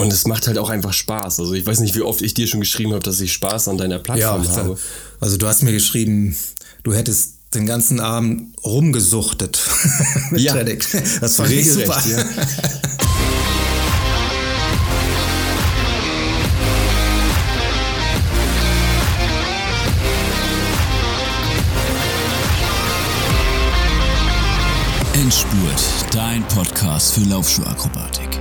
[0.00, 1.40] Und es macht halt auch einfach Spaß.
[1.40, 3.78] Also ich weiß nicht, wie oft ich dir schon geschrieben habe, dass ich Spaß an
[3.78, 4.78] deiner Plattform ja, habe.
[5.20, 6.36] Also du hast mir geschrieben,
[6.82, 9.60] du hättest den ganzen Abend rumgesuchtet
[10.30, 10.52] mit ja.
[10.52, 10.86] Tradick.
[11.20, 12.02] Das fand ich super.
[12.08, 12.24] Ja.
[25.14, 25.82] Endspurt,
[26.12, 28.40] dein Podcast für Laufschuhakrobatik.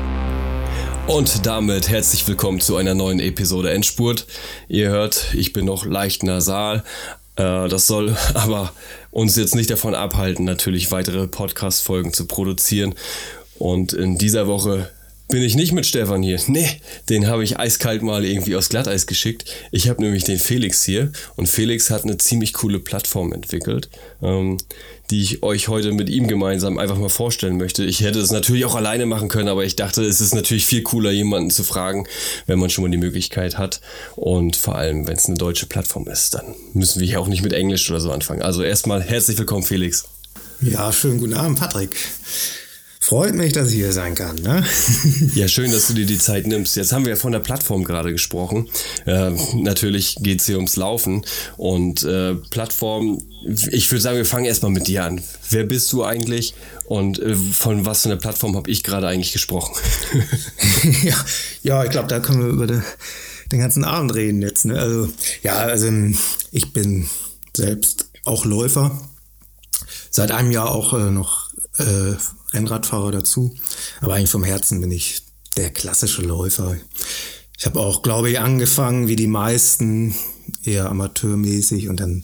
[1.09, 4.27] Und damit herzlich willkommen zu einer neuen Episode Endspurt.
[4.67, 6.83] Ihr hört, ich bin noch leicht nasal.
[7.35, 8.71] Äh, das soll aber
[9.09, 12.93] uns jetzt nicht davon abhalten, natürlich weitere Podcast-Folgen zu produzieren.
[13.57, 14.91] Und in dieser Woche
[15.29, 16.39] bin ich nicht mit Stefan hier.
[16.47, 16.67] Nee,
[17.07, 19.45] den habe ich eiskalt mal irgendwie aus Glatteis geschickt.
[19.71, 23.89] Ich habe nämlich den Felix hier und Felix hat eine ziemlich coole Plattform entwickelt,
[24.23, 24.57] ähm,
[25.11, 27.85] die ich euch heute mit ihm gemeinsam einfach mal vorstellen möchte.
[27.85, 30.81] Ich hätte es natürlich auch alleine machen können, aber ich dachte, es ist natürlich viel
[30.81, 32.07] cooler, jemanden zu fragen,
[32.47, 33.81] wenn man schon mal die Möglichkeit hat.
[34.15, 37.43] Und vor allem, wenn es eine deutsche Plattform ist, dann müssen wir hier auch nicht
[37.43, 38.41] mit Englisch oder so anfangen.
[38.41, 40.05] Also erstmal herzlich willkommen, Felix.
[40.61, 41.95] Ja, schönen guten Abend, Patrick.
[43.09, 44.35] Freut mich, dass ich hier sein kann.
[44.35, 44.63] Ne?
[45.33, 46.75] Ja, schön, dass du dir die Zeit nimmst.
[46.75, 48.69] Jetzt haben wir ja von der Plattform gerade gesprochen.
[49.07, 51.25] Äh, natürlich geht es hier ums Laufen.
[51.57, 53.19] Und äh, Plattform,
[53.71, 55.23] ich würde sagen, wir fangen erstmal mit dir an.
[55.49, 56.53] Wer bist du eigentlich
[56.85, 59.73] und äh, von was für einer Plattform habe ich gerade eigentlich gesprochen?
[61.03, 61.15] ja,
[61.63, 62.83] ja, ich glaube, da können wir über den,
[63.51, 64.65] den ganzen Abend reden jetzt.
[64.65, 64.77] Ne?
[64.77, 65.09] Also,
[65.41, 65.91] ja, also
[66.51, 67.09] ich bin
[67.57, 69.01] selbst auch Läufer.
[70.11, 71.49] Seit einem Jahr auch äh, noch
[71.79, 72.13] äh,
[72.53, 73.55] Rennradfahrer dazu.
[74.01, 75.23] Aber eigentlich vom Herzen bin ich
[75.57, 76.77] der klassische Läufer.
[77.57, 80.15] Ich habe auch, glaube ich, angefangen wie die meisten,
[80.63, 82.23] eher amateurmäßig und dann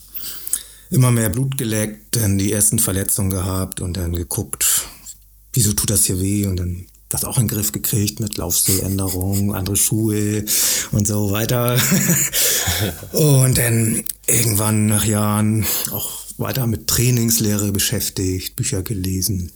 [0.90, 4.88] immer mehr Blut geleckt, dann die ersten Verletzungen gehabt und dann geguckt,
[5.54, 9.54] wieso tut das hier weh und dann das auch in den Griff gekriegt mit Laufstiländerungen,
[9.54, 10.44] andere Schuhe
[10.92, 11.80] und so weiter.
[13.12, 19.52] und dann irgendwann nach Jahren auch weiter mit Trainingslehre beschäftigt, Bücher gelesen.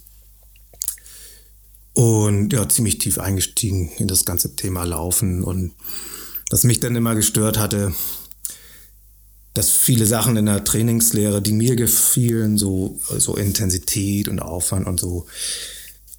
[1.99, 5.43] Und ja, ziemlich tief eingestiegen in das ganze Thema Laufen.
[5.43, 5.73] Und
[6.49, 7.93] was mich dann immer gestört hatte,
[9.53, 14.97] dass viele Sachen in der Trainingslehre, die mir gefielen, so, so Intensität und Aufwand und
[14.97, 15.25] so,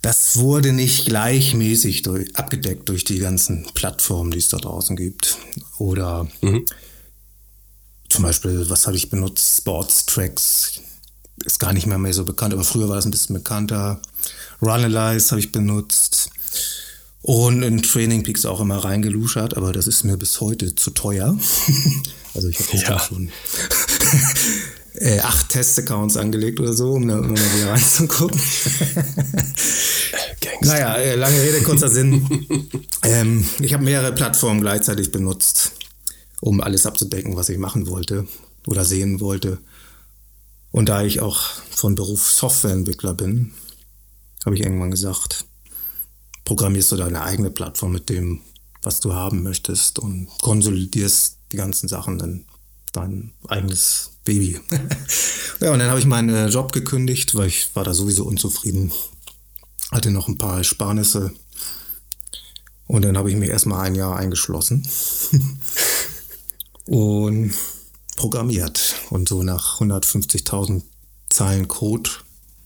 [0.02, 5.38] das wurde nicht gleichmäßig durch, abgedeckt durch die ganzen Plattformen, die es da draußen gibt.
[5.78, 6.66] Oder mhm.
[8.10, 9.56] zum Beispiel, was habe ich benutzt?
[9.56, 10.82] Sports Tracks.
[11.46, 14.02] Ist gar nicht mehr, mehr so bekannt, aber früher war es ein bisschen bekannter.
[14.62, 16.30] Runalyze habe ich benutzt.
[17.22, 21.38] Und in Training Peaks auch immer reingeluschert, aber das ist mir bis heute zu teuer.
[22.34, 22.98] also ich habe ja.
[22.98, 23.30] schon
[24.94, 28.40] äh, acht Test-Accounts angelegt oder so, um da immer mal wieder reinzugucken.
[30.62, 32.46] naja, äh, lange Rede, kurzer Sinn.
[33.02, 35.72] ähm, ich habe mehrere Plattformen gleichzeitig benutzt,
[36.40, 38.26] um alles abzudecken, was ich machen wollte
[38.66, 39.58] oder sehen wollte.
[40.70, 43.52] Und da ich auch von Beruf Softwareentwickler bin,
[44.44, 45.46] habe ich irgendwann gesagt,
[46.44, 48.40] programmierst du deine eigene Plattform mit dem,
[48.82, 52.44] was du haben möchtest und konsolidierst die ganzen Sachen in
[52.92, 54.60] dein eigenes Baby.
[55.60, 58.92] ja, und dann habe ich meinen Job gekündigt, weil ich war da sowieso unzufrieden.
[59.90, 61.32] Hatte noch ein paar Ersparnisse.
[62.86, 64.86] Und dann habe ich mich erstmal ein Jahr eingeschlossen
[66.86, 67.54] und
[68.16, 68.96] programmiert.
[69.10, 70.82] Und so nach 150.000
[71.28, 72.10] Zeilen Code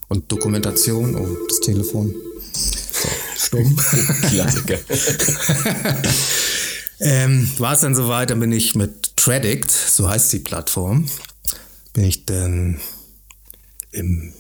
[0.09, 1.15] und Dokumentation.
[1.15, 2.15] Oh, das Telefon.
[2.53, 3.76] So, stumm.
[4.28, 4.78] Klassiker.
[7.00, 11.09] ähm, War es dann soweit, dann bin ich mit Tradict, so heißt die Plattform,
[11.92, 12.81] bin ich dann
[13.92, 14.32] im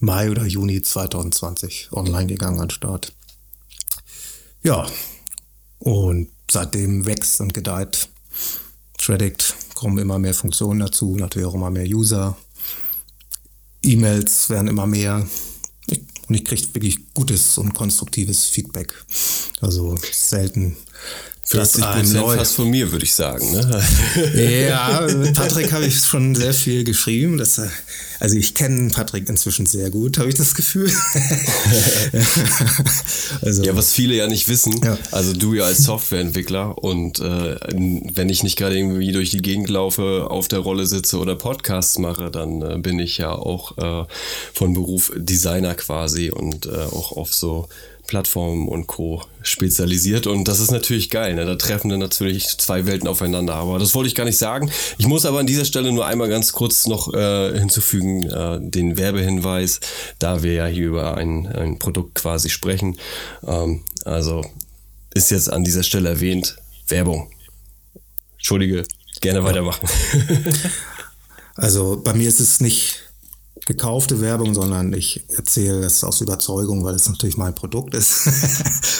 [0.00, 3.12] Mai oder Juni 2020 online gegangen an Start.
[4.62, 4.86] Ja,
[5.78, 8.08] und seitdem wächst und gedeiht
[8.98, 12.36] Tradict, kommen immer mehr Funktionen dazu, natürlich auch immer mehr User.
[13.82, 15.26] E-Mails werden immer mehr.
[16.28, 18.94] Und ich kriege wirklich gutes und konstruktives Feedback.
[19.60, 20.76] Also selten
[21.48, 23.50] 40 Prozent fast von mir, würde ich sagen.
[23.52, 23.82] Ne?
[24.68, 27.38] Ja, mit Patrick habe ich schon sehr viel geschrieben.
[27.38, 27.70] Dass er,
[28.20, 30.92] also ich kenne Patrick inzwischen sehr gut, habe ich das Gefühl.
[33.40, 34.98] also, ja, was viele ja nicht wissen, ja.
[35.10, 39.70] also du ja als Softwareentwickler und äh, wenn ich nicht gerade irgendwie durch die Gegend
[39.70, 44.06] laufe, auf der Rolle sitze oder Podcasts mache, dann äh, bin ich ja auch äh,
[44.52, 47.68] von Beruf Designer quasi und äh, auch auf so
[48.08, 49.22] Plattformen und Co.
[49.42, 50.26] spezialisiert.
[50.26, 51.34] Und das ist natürlich geil.
[51.34, 51.44] Ne?
[51.44, 53.54] Da treffen dann natürlich zwei Welten aufeinander.
[53.54, 54.70] Aber das wollte ich gar nicht sagen.
[54.96, 58.96] Ich muss aber an dieser Stelle nur einmal ganz kurz noch äh, hinzufügen, äh, den
[58.96, 59.78] Werbehinweis,
[60.18, 62.96] da wir ja hier über ein, ein Produkt quasi sprechen.
[63.46, 64.44] Ähm, also
[65.14, 66.56] ist jetzt an dieser Stelle erwähnt.
[66.88, 67.30] Werbung.
[68.38, 68.84] Entschuldige,
[69.20, 69.86] gerne weitermachen.
[71.60, 73.07] Also bei mir ist es nicht
[73.68, 78.26] gekaufte Werbung, sondern ich erzähle das aus Überzeugung, weil es natürlich mein Produkt ist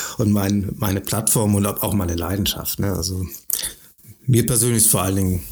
[0.18, 2.78] und mein, meine Plattform und auch meine Leidenschaft.
[2.78, 2.92] Ne?
[2.92, 3.26] Also
[4.26, 5.44] mir persönlich vor allen Dingen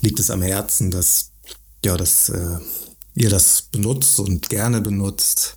[0.00, 1.30] liegt es am Herzen, dass,
[1.84, 2.58] ja, dass äh,
[3.14, 5.56] ihr das benutzt und gerne benutzt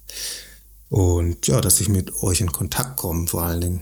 [0.90, 3.82] und ja, dass ich mit euch in Kontakt komme vor allen Dingen.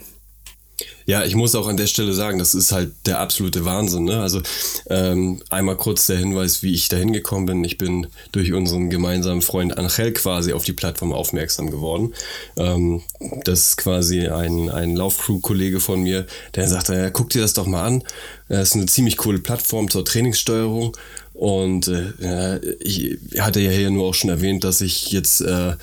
[1.07, 4.05] Ja, ich muss auch an der Stelle sagen, das ist halt der absolute Wahnsinn.
[4.05, 4.19] Ne?
[4.19, 4.41] Also
[4.89, 7.63] ähm, einmal kurz der Hinweis, wie ich da hingekommen bin.
[7.63, 12.13] Ich bin durch unseren gemeinsamen Freund Angel quasi auf die Plattform aufmerksam geworden.
[12.57, 13.03] Ähm,
[13.43, 16.25] das ist quasi ein, ein Laufcrew-Kollege von mir,
[16.55, 18.03] der sagte, ja, guck dir das doch mal an.
[18.49, 20.97] Das ist eine ziemlich coole Plattform zur Trainingssteuerung.
[21.35, 25.41] Und äh, ich hatte ja hier nur auch schon erwähnt, dass ich jetzt...
[25.41, 25.75] Äh,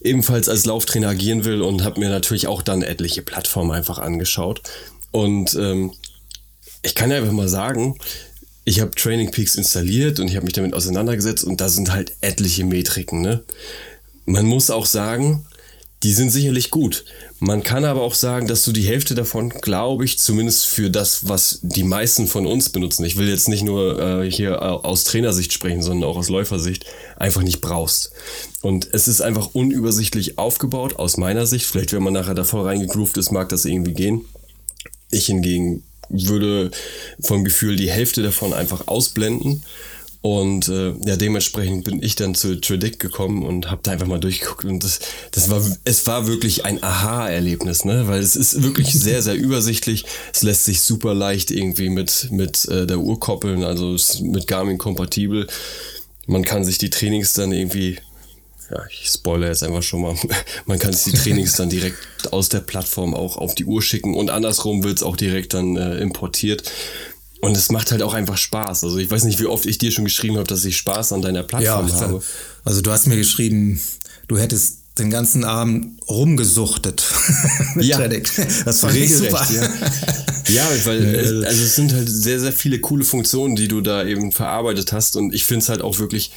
[0.00, 4.62] ebenfalls als Lauftrainer agieren will und habe mir natürlich auch dann etliche Plattformen einfach angeschaut.
[5.10, 5.92] Und ähm,
[6.82, 7.98] ich kann ja einfach mal sagen,
[8.64, 12.12] ich habe Training Peaks installiert und ich habe mich damit auseinandergesetzt und da sind halt
[12.20, 13.22] etliche Metriken.
[13.22, 13.42] Ne?
[14.26, 15.46] Man muss auch sagen,
[16.02, 17.04] die sind sicherlich gut.
[17.40, 21.28] Man kann aber auch sagen, dass du die Hälfte davon, glaube ich, zumindest für das,
[21.28, 25.52] was die meisten von uns benutzen, ich will jetzt nicht nur äh, hier aus Trainersicht
[25.52, 26.84] sprechen, sondern auch aus Läufersicht,
[27.16, 28.12] einfach nicht brauchst.
[28.62, 31.66] Und es ist einfach unübersichtlich aufgebaut, aus meiner Sicht.
[31.66, 34.24] Vielleicht, wenn man nachher da voll reingegroovt ist, mag das irgendwie gehen.
[35.10, 36.70] Ich hingegen würde
[37.20, 39.62] vom Gefühl die Hälfte davon einfach ausblenden
[40.30, 44.20] und äh, ja, dementsprechend bin ich dann zu Tradict gekommen und habe da einfach mal
[44.20, 44.66] durchgeguckt.
[44.66, 48.08] Und das, das war, es war wirklich ein Aha-Erlebnis, ne?
[48.08, 50.04] Weil es ist wirklich sehr, sehr übersichtlich.
[50.34, 54.46] Es lässt sich super leicht irgendwie mit, mit äh, der Uhr koppeln, also ist mit
[54.46, 55.46] Garmin kompatibel.
[56.26, 57.98] Man kann sich die Trainings dann irgendwie,
[58.70, 60.14] ja, ich spoilere jetzt einfach schon mal,
[60.66, 61.96] man kann sich die Trainings dann direkt
[62.32, 65.76] aus der Plattform auch auf die Uhr schicken und andersrum wird es auch direkt dann
[65.76, 66.70] äh, importiert.
[67.40, 68.84] Und es macht halt auch einfach Spaß.
[68.84, 71.22] Also ich weiß nicht, wie oft ich dir schon geschrieben habe, dass ich Spaß an
[71.22, 72.22] deiner Plattform ja, habe.
[72.64, 73.80] Also du hast mir geschrieben,
[74.26, 77.04] du hättest den ganzen Abend rumgesuchtet
[77.80, 77.98] ja.
[78.64, 79.46] Das war richtig super.
[79.52, 79.62] Ja.
[80.48, 84.04] ja, weil es, also es sind halt sehr, sehr viele coole Funktionen, die du da
[84.04, 85.16] eben verarbeitet hast.
[85.16, 86.32] Und ich finde es halt auch wirklich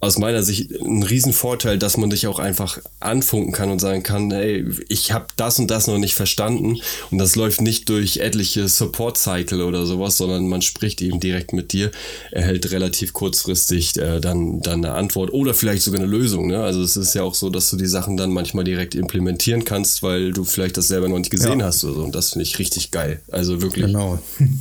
[0.00, 4.30] aus meiner Sicht ein Riesenvorteil, dass man dich auch einfach anfunken kann und sagen kann,
[4.30, 6.78] hey, ich habe das und das noch nicht verstanden
[7.10, 11.74] und das läuft nicht durch etliche Support-Cycle oder sowas, sondern man spricht eben direkt mit
[11.74, 11.90] dir,
[12.30, 16.46] erhält relativ kurzfristig äh, dann, dann eine Antwort oder vielleicht sogar eine Lösung.
[16.46, 16.62] Ne?
[16.62, 20.02] Also es ist ja auch so, dass du die Sachen dann manchmal direkt implementieren kannst,
[20.02, 21.66] weil du vielleicht das selber noch nicht gesehen ja.
[21.66, 23.20] hast oder so und das finde ich richtig geil.
[23.30, 23.84] Also wirklich.
[23.84, 24.18] Genau.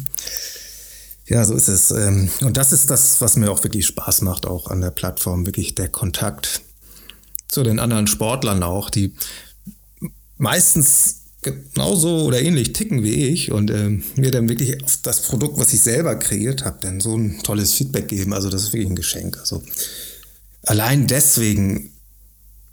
[1.30, 1.92] Ja, so ist es.
[1.92, 5.46] Ähm, und das ist das, was mir auch wirklich Spaß macht, auch an der Plattform,
[5.46, 6.62] wirklich der Kontakt
[7.48, 9.14] zu den anderen Sportlern auch, die
[10.38, 15.58] meistens genauso oder ähnlich ticken wie ich und äh, mir dann wirklich auf das Produkt,
[15.58, 18.34] was ich selber kreiert habe, dann so ein tolles Feedback geben.
[18.34, 19.38] Also das ist wirklich ein Geschenk.
[19.38, 19.64] Also
[20.64, 21.94] allein deswegen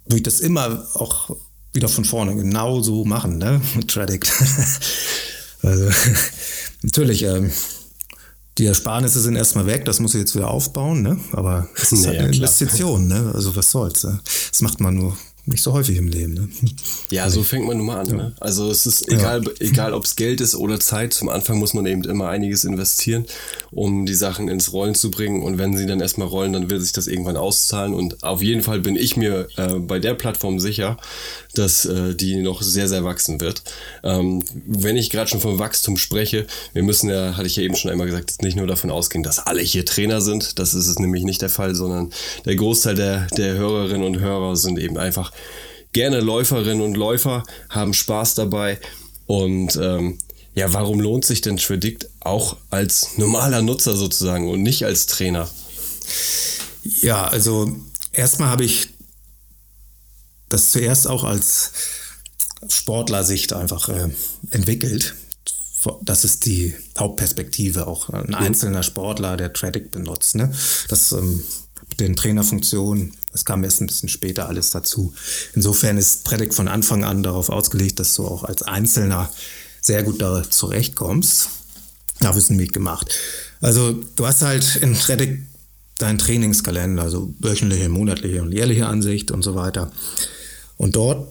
[0.05, 1.35] würde ich das immer auch
[1.73, 3.61] wieder von vorne genauso machen, ne?
[3.75, 4.31] Mit Tradict.
[5.61, 5.89] also
[6.81, 7.51] natürlich, ähm,
[8.57, 11.19] die Ersparnisse sind erstmal weg, das muss ich jetzt wieder aufbauen, ne?
[11.31, 13.31] Aber es ist naja, halt eine Investition, ne?
[13.33, 14.03] Also was soll's.
[14.03, 14.19] Ne?
[14.51, 15.17] Das macht man nur
[15.47, 16.33] nicht so häufig im Leben.
[16.33, 16.49] Ne?
[17.09, 18.09] Ja, so fängt man nun mal an.
[18.09, 18.15] Ja.
[18.15, 18.33] Ne?
[18.41, 19.51] Also es ist egal, ja.
[19.59, 23.25] egal ob es Geld ist oder Zeit, zum Anfang muss man eben immer einiges investieren,
[23.71, 25.43] um die Sachen ins Rollen zu bringen.
[25.43, 27.93] Und wenn sie dann erstmal rollen, dann will sich das irgendwann auszahlen.
[27.93, 30.97] Und auf jeden Fall bin ich mir äh, bei der Plattform sicher,
[31.53, 33.63] dass äh, die noch sehr, sehr wachsen wird.
[34.03, 37.75] Ähm, wenn ich gerade schon vom Wachstum spreche, wir müssen ja, hatte ich ja eben
[37.75, 40.59] schon einmal gesagt, nicht nur davon ausgehen, dass alle hier Trainer sind.
[40.59, 42.11] Das ist es nämlich nicht der Fall, sondern
[42.45, 45.31] der Großteil der, der Hörerinnen und Hörer sind eben einfach
[45.93, 48.79] gerne Läuferinnen und Läufer, haben Spaß dabei
[49.25, 50.17] und ähm,
[50.53, 55.47] ja, warum lohnt sich denn Tradict auch als normaler Nutzer sozusagen und nicht als Trainer?
[57.01, 57.75] Ja, also
[58.11, 58.89] erstmal habe ich
[60.49, 61.73] das zuerst auch als
[62.69, 64.09] Sportlersicht einfach äh,
[64.49, 65.15] entwickelt.
[66.01, 70.35] Das ist die Hauptperspektive, auch ein einzelner Sportler, der Tradic benutzt.
[70.35, 70.51] Ne?
[70.89, 71.43] Das ähm,
[71.99, 73.13] den Trainerfunktionen.
[73.31, 75.13] Das kam erst ein bisschen später alles dazu.
[75.53, 79.29] Insofern ist Predict von Anfang an darauf ausgelegt, dass du auch als Einzelner
[79.81, 81.49] sehr gut da zurechtkommst.
[82.19, 83.13] Da wir einen Weg gemacht.
[83.61, 85.43] Also du hast halt in Predict
[85.99, 89.91] deinen Trainingskalender, also wöchentliche, monatliche und jährliche Ansicht und so weiter.
[90.77, 91.27] Und dort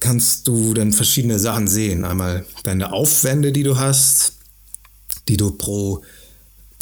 [0.00, 2.04] kannst du dann verschiedene Sachen sehen.
[2.04, 4.34] Einmal deine Aufwände, die du hast,
[5.28, 6.02] die du pro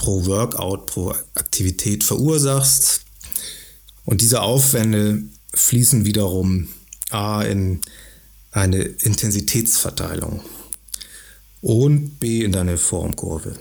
[0.03, 3.03] pro Workout, pro Aktivität verursachst.
[4.05, 5.23] Und diese Aufwände
[5.55, 6.69] fließen wiederum
[7.11, 7.81] A in
[8.51, 10.41] eine Intensitätsverteilung
[11.61, 13.55] und B in deine Formkurve.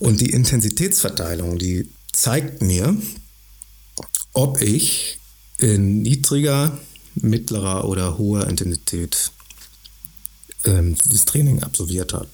[0.00, 2.96] Und die Intensitätsverteilung, die zeigt mir,
[4.32, 5.20] ob ich
[5.60, 6.76] in niedriger,
[7.14, 9.30] mittlerer oder hoher Intensität
[10.64, 12.28] ähm, das Training absolviert habe.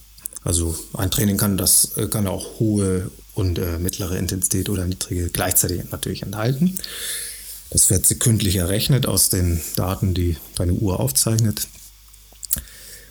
[0.44, 5.28] Also ein Training kann das äh, kann auch hohe und äh, mittlere Intensität oder niedrige
[5.30, 6.76] gleichzeitig natürlich enthalten.
[7.71, 11.68] Das wird sekündlich errechnet aus den Daten, die deine Uhr aufzeichnet.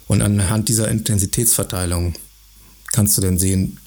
[0.08, 2.16] Und anhand dieser Intensitätsverteilung
[2.92, 3.80] kannst du dann sehen,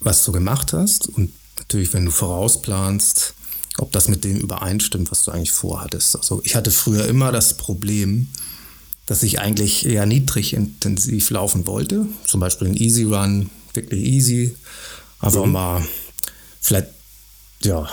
[0.00, 3.34] was du gemacht hast und natürlich, wenn du vorausplanst,
[3.78, 6.16] ob das mit dem übereinstimmt, was du eigentlich vorhattest.
[6.16, 8.28] Also ich hatte früher immer das Problem,
[9.06, 12.06] dass ich eigentlich eher niedrig intensiv laufen wollte.
[12.26, 14.56] Zum Beispiel ein Easy Run, wirklich easy.
[15.20, 15.52] Einfach mhm.
[15.52, 15.86] mal
[16.60, 16.88] vielleicht,
[17.62, 17.88] ja,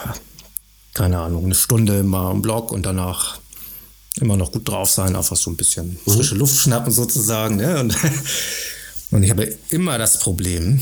[0.93, 3.39] keine Ahnung, eine Stunde mal im Block und danach
[4.15, 6.11] immer noch gut drauf sein, einfach so ein bisschen mhm.
[6.11, 7.57] frische Luft schnappen sozusagen.
[7.57, 7.79] Ne?
[7.79, 7.95] Und,
[9.11, 10.81] und ich habe immer das Problem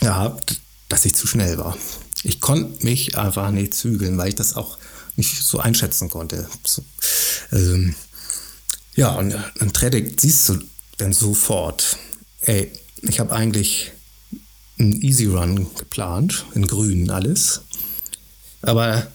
[0.00, 1.76] gehabt, dass ich zu schnell war.
[2.22, 4.78] Ich konnte mich einfach nicht zügeln, weil ich das auch
[5.16, 6.48] nicht so einschätzen konnte.
[6.64, 6.82] So,
[7.52, 7.94] ähm,
[8.94, 10.58] ja, und dann Trading siehst du
[10.98, 11.98] dann sofort,
[12.40, 12.72] ey,
[13.08, 13.92] ich habe eigentlich
[14.78, 17.62] einen Easy Run geplant, in grün alles.
[18.62, 19.06] Aber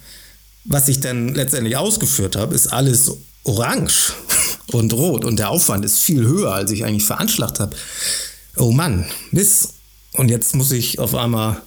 [0.66, 3.12] was ich dann letztendlich ausgeführt habe, ist alles
[3.44, 4.14] orange
[4.72, 7.76] und rot und der Aufwand ist viel höher, als ich eigentlich veranschlagt habe.
[8.58, 9.74] Oh Mann, Mist.
[10.14, 11.62] Und jetzt muss ich auf einmal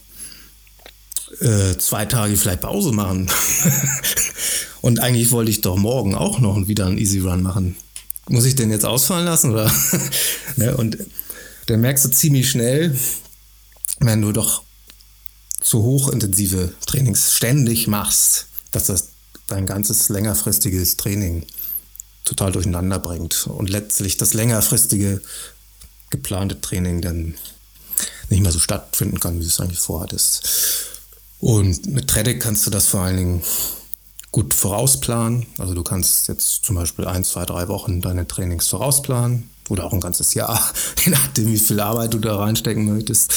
[1.40, 3.26] äh, zwei Tage vielleicht Pause machen.
[4.83, 7.76] und eigentlich wollte ich doch morgen auch noch wieder einen Easy Run machen.
[8.28, 9.52] Muss ich den jetzt ausfallen lassen?
[9.52, 9.73] Oder?
[10.57, 10.76] ne?
[10.76, 10.99] Und
[11.66, 12.99] dann merkst du ziemlich schnell,
[14.00, 14.62] wenn du doch
[15.61, 19.09] zu hochintensive Trainings ständig machst, dass das
[19.47, 21.47] dein ganzes längerfristiges Training
[22.25, 25.23] total durcheinander bringt und letztlich das längerfristige
[26.11, 27.35] geplante Training dann
[28.30, 30.49] nicht mehr so stattfinden kann, wie du es eigentlich vorhattest.
[31.40, 33.42] Und mit Tradic kannst du das vor allen Dingen
[34.33, 35.47] gut vorausplanen.
[35.59, 39.92] Also du kannst jetzt zum Beispiel ein, zwei, drei Wochen deine Trainings vorausplanen oder auch
[39.92, 40.61] ein ganzes Jahr,
[41.04, 43.33] je nachdem, wie viel Arbeit du da reinstecken möchtest.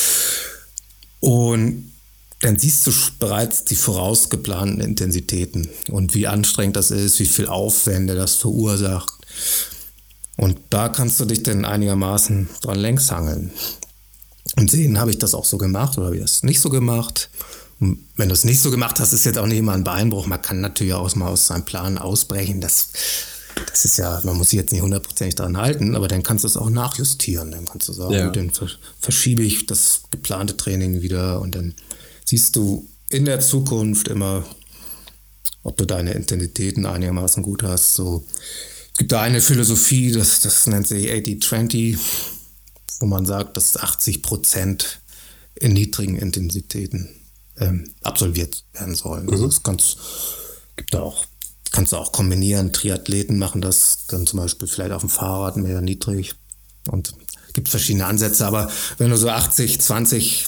[1.20, 1.92] Und
[2.42, 8.16] dann siehst du bereits die vorausgeplanten Intensitäten und wie anstrengend das ist, wie viel Aufwände
[8.16, 9.12] das verursacht.
[10.36, 13.52] Und da kannst du dich dann einigermaßen dran längs hangeln
[14.56, 17.30] und sehen, habe ich das auch so gemacht oder habe ich das nicht so gemacht.
[17.80, 20.28] Und wenn du es nicht so gemacht hast, ist jetzt auch nicht immer ein Beinbruch.
[20.28, 22.62] Man kann natürlich auch mal aus seinem Plan ausbrechen.
[22.62, 22.90] Das,
[23.66, 26.48] das ist ja, man muss sich jetzt nicht hundertprozentig daran halten, aber dann kannst du
[26.48, 27.52] es auch nachjustieren.
[27.52, 28.30] Dann kannst du sagen, ja.
[28.30, 28.52] dann
[29.00, 31.76] verschiebe ich das geplante Training wieder und dann
[32.26, 34.46] siehst du in der Zukunft immer,
[35.64, 37.96] ob du deine Intensitäten einigermaßen gut hast.
[37.96, 38.26] So,
[38.92, 41.98] es gibt da eine Philosophie, das, das nennt sich 80-20,
[43.00, 45.02] wo man sagt, dass 80 Prozent
[45.56, 47.10] in niedrigen Intensitäten
[47.60, 49.26] ähm, absolviert werden sollen.
[49.26, 49.32] Mhm.
[49.32, 49.64] Also das
[50.76, 51.26] gibt da auch,
[51.78, 52.74] kannst du auch kombinieren.
[52.74, 56.34] Triathleten machen das dann zum Beispiel vielleicht auf dem Fahrrad mehr niedrig
[56.90, 57.14] und
[57.54, 58.48] gibt verschiedene Ansätze.
[58.48, 60.48] Aber wenn du so 80, 20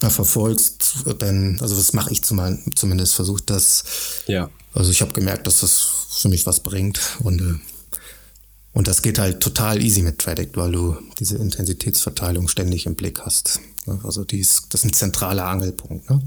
[0.00, 3.84] verfolgst, dann, also das mache ich zumindest, versucht das.
[4.26, 4.50] Ja.
[4.74, 5.88] Also ich habe gemerkt, dass das
[6.18, 7.54] für mich was bringt und äh,
[8.72, 13.20] und das geht halt total easy mit Tradict, weil du diese Intensitätsverteilung ständig im Blick
[13.20, 13.60] hast.
[14.04, 16.08] Also die ist, das ist ein zentraler Angelpunkt.
[16.10, 16.20] Ne?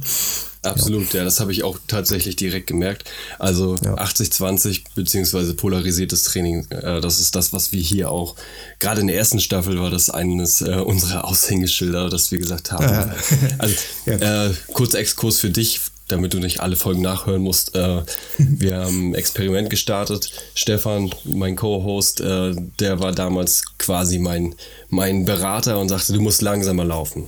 [0.64, 3.10] Absolut, ja, ja das habe ich auch tatsächlich direkt gemerkt.
[3.38, 3.96] Also ja.
[3.96, 8.36] 80-20 beziehungsweise polarisiertes Training, äh, das ist das, was wir hier auch,
[8.80, 12.84] gerade in der ersten Staffel war das eines äh, unserer Aushängeschilder, das wir gesagt haben.
[12.84, 13.16] Ja.
[13.58, 17.76] Also äh, kurzer Exkurs für dich, damit du nicht alle Folgen nachhören musst.
[17.76, 18.04] Äh,
[18.38, 20.32] wir haben ein Experiment gestartet.
[20.56, 24.56] Stefan, mein Co-Host, äh, der war damals quasi mein,
[24.90, 27.28] mein Berater und sagte, du musst langsamer laufen.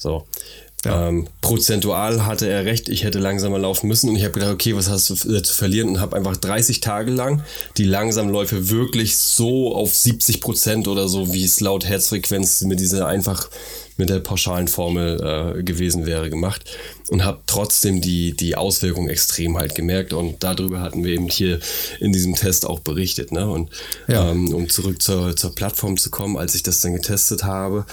[0.00, 0.26] So.
[0.84, 1.08] Ja.
[1.08, 4.74] Ähm, prozentual hatte er recht, ich hätte langsamer laufen müssen und ich habe gedacht, okay,
[4.74, 7.44] was hast du zu verlieren und habe einfach 30 Tage lang
[7.76, 13.06] die Langsamläufe wirklich so auf 70 Prozent oder so, wie es laut Herzfrequenz mit dieser
[13.06, 13.50] einfach
[13.98, 16.64] mit der pauschalen Formel äh, gewesen wäre, gemacht
[17.10, 21.60] und habe trotzdem die, die Auswirkungen extrem halt gemerkt und darüber hatten wir eben hier
[22.00, 23.32] in diesem Test auch berichtet.
[23.32, 23.46] Ne?
[23.50, 23.68] Und
[24.08, 24.30] ja.
[24.30, 27.84] ähm, um zurück zur, zur Plattform zu kommen, als ich das dann getestet habe,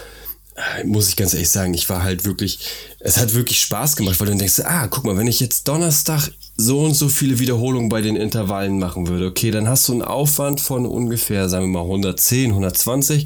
[0.86, 2.60] muss ich ganz ehrlich sagen, ich war halt wirklich,
[3.00, 6.32] es hat wirklich Spaß gemacht, weil du denkst, ah, guck mal, wenn ich jetzt Donnerstag
[6.56, 10.02] so und so viele Wiederholungen bei den Intervallen machen würde, okay, dann hast du einen
[10.02, 13.26] Aufwand von ungefähr, sagen wir mal, 110, 120.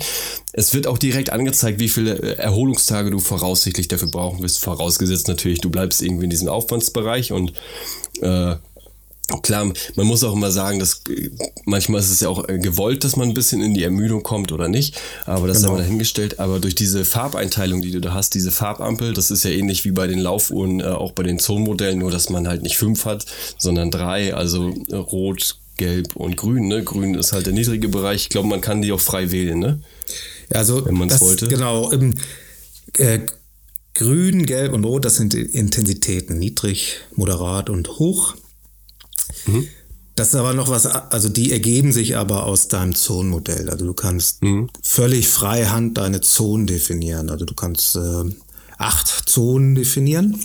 [0.52, 5.62] Es wird auch direkt angezeigt, wie viele Erholungstage du voraussichtlich dafür brauchen wirst, vorausgesetzt natürlich,
[5.62, 7.54] du bleibst irgendwie in diesem Aufwandsbereich und
[8.22, 8.56] äh,
[9.44, 11.30] Klar, man muss auch immer sagen, dass äh,
[11.66, 14.52] manchmal ist es ja auch äh, gewollt, dass man ein bisschen in die Ermüdung kommt
[14.52, 15.70] oder nicht, aber das genau.
[15.70, 16.40] haben wir dahingestellt.
[16.40, 19.92] Aber durch diese Farbeinteilung, die du da hast, diese Farbampel, das ist ja ähnlich wie
[19.92, 23.26] bei den Laufuhren, äh, auch bei den Zonenmodellen, nur dass man halt nicht fünf hat,
[23.58, 26.68] sondern drei, also rot, gelb und grün.
[26.68, 26.84] Ne?
[26.84, 28.24] Grün ist halt der niedrige Bereich.
[28.24, 29.82] Ich glaube, man kann die auch frei wählen, ne?
[30.52, 31.48] Ja, also wenn man es wollte.
[31.48, 31.92] Genau.
[31.92, 32.16] Ähm,
[32.98, 33.20] äh,
[33.94, 38.36] grün, gelb und rot, das sind Intensitäten, niedrig, moderat und hoch.
[39.46, 39.68] Mhm.
[40.16, 43.70] Das ist aber noch was, also die ergeben sich aber aus deinem Zonenmodell.
[43.70, 44.70] Also du kannst mhm.
[44.84, 47.30] völlig freihand deine Zonen definieren.
[47.30, 48.24] Also du kannst äh,
[48.78, 50.40] acht Zonen definieren.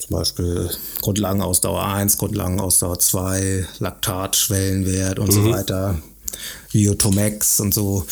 [0.00, 0.70] Zum Beispiel
[1.00, 5.32] Grundlagenausdauer 1, Grundlagenausdauer 2, Laktatschwellenwert und mhm.
[5.32, 6.02] so weiter,
[6.72, 8.04] Biotomax und so.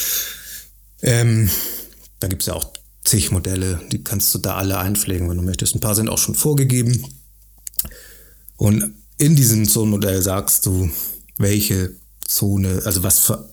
[1.03, 1.51] Ähm,
[2.21, 2.73] da gibt es ja auch
[3.05, 5.75] zig Modelle, die kannst du da alle einpflegen, wenn du möchtest.
[5.75, 7.05] Ein paar sind auch schon vorgegeben.
[8.57, 10.91] Und in diesem Zonenmodell sagst du,
[11.39, 11.95] welche
[12.27, 13.49] Zone, also was, für,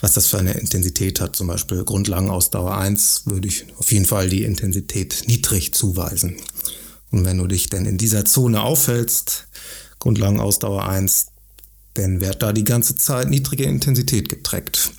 [0.00, 1.36] was das für eine Intensität hat.
[1.36, 6.36] Zum Beispiel Grundlagenausdauer 1 würde ich auf jeden Fall die Intensität niedrig zuweisen.
[7.10, 9.48] Und wenn du dich denn in dieser Zone aufhältst,
[9.98, 11.26] Grundlagenausdauer 1,
[11.94, 14.92] dann wird da die ganze Zeit niedrige Intensität getrackt.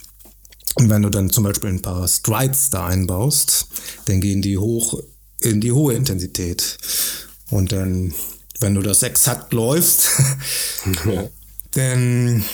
[0.75, 3.67] Und wenn du dann zum Beispiel ein paar Strides da einbaust,
[4.05, 5.01] dann gehen die hoch
[5.39, 6.77] in die hohe Intensität.
[7.49, 8.13] Und dann
[8.61, 10.09] wenn du das exakt läufst,
[11.71, 12.45] dann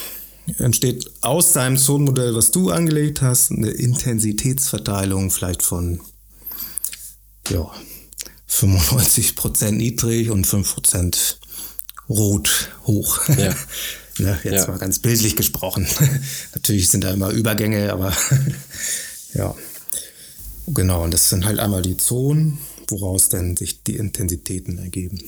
[0.57, 6.01] entsteht aus deinem Zonenmodell, was du angelegt hast, eine Intensitätsverteilung vielleicht von
[7.49, 7.69] ja,
[8.49, 11.35] 95% niedrig und 5%
[12.09, 13.19] rot hoch.
[13.29, 13.53] Ja.
[14.17, 14.67] ne, jetzt ja.
[14.67, 15.87] mal ganz bildlich gesprochen.
[16.55, 18.13] Natürlich sind da immer Übergänge, aber
[19.33, 19.55] ja.
[20.67, 22.57] Genau, und das sind halt einmal die Zonen,
[22.89, 25.21] woraus dann sich die Intensitäten ergeben.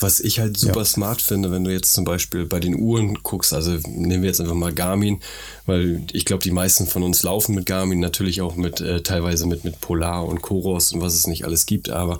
[0.00, 0.84] Was ich halt super ja.
[0.84, 4.40] smart finde, wenn du jetzt zum Beispiel bei den Uhren guckst, also nehmen wir jetzt
[4.40, 5.20] einfach mal Garmin,
[5.66, 9.46] weil ich glaube, die meisten von uns laufen mit Garmin, natürlich auch mit äh, teilweise
[9.46, 12.18] mit, mit Polar und Coros und was es nicht alles gibt, aber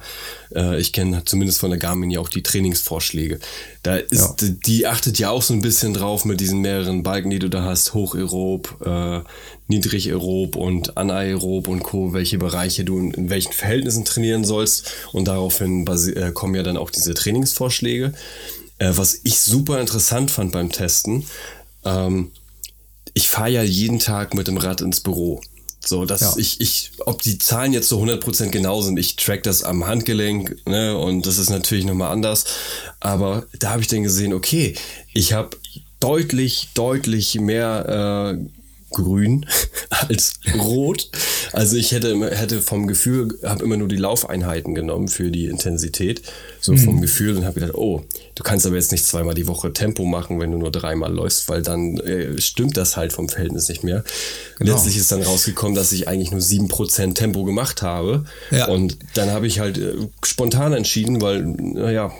[0.54, 3.40] äh, ich kenne zumindest von der Garmin ja auch die Trainingsvorschläge.
[3.82, 4.48] Da ist, ja.
[4.66, 7.64] die achtet ja auch so ein bisschen drauf mit diesen mehreren Balken, die du da
[7.64, 9.20] hast, hochaerob, äh,
[9.68, 15.28] niedrigaerob und anaerob und Co., welche Bereiche du in, in welchen Verhältnissen trainieren sollst und
[15.28, 18.12] daraufhin äh, kommen ja dann auch diese Trainingsvorschläge.
[18.78, 21.24] Äh, was ich super interessant fand beim Testen,
[21.86, 22.32] ähm,
[23.14, 25.40] ich fahre ja jeden Tag mit dem Rad ins Büro.
[25.82, 26.34] So, dass ja.
[26.36, 30.56] ich, ich, ob die Zahlen jetzt so 100% genau sind, ich track das am Handgelenk,
[30.66, 32.44] ne, und das ist natürlich nochmal anders.
[33.00, 34.74] Aber da habe ich dann gesehen, okay,
[35.14, 35.56] ich habe
[35.98, 38.59] deutlich, deutlich mehr äh,
[38.90, 39.46] grün
[39.90, 41.10] als rot.
[41.52, 46.22] Also ich hätte, hätte vom Gefühl, habe immer nur die Laufeinheiten genommen für die Intensität.
[46.60, 46.78] So mhm.
[46.78, 50.04] vom Gefühl und habe gedacht, oh, du kannst aber jetzt nicht zweimal die Woche Tempo
[50.04, 53.82] machen, wenn du nur dreimal läufst, weil dann äh, stimmt das halt vom Verhältnis nicht
[53.82, 54.04] mehr.
[54.58, 54.72] Genau.
[54.72, 58.24] Letztlich ist dann rausgekommen, dass ich eigentlich nur sieben Prozent Tempo gemacht habe.
[58.50, 58.68] Ja.
[58.68, 62.12] Und dann habe ich halt äh, spontan entschieden, weil, naja,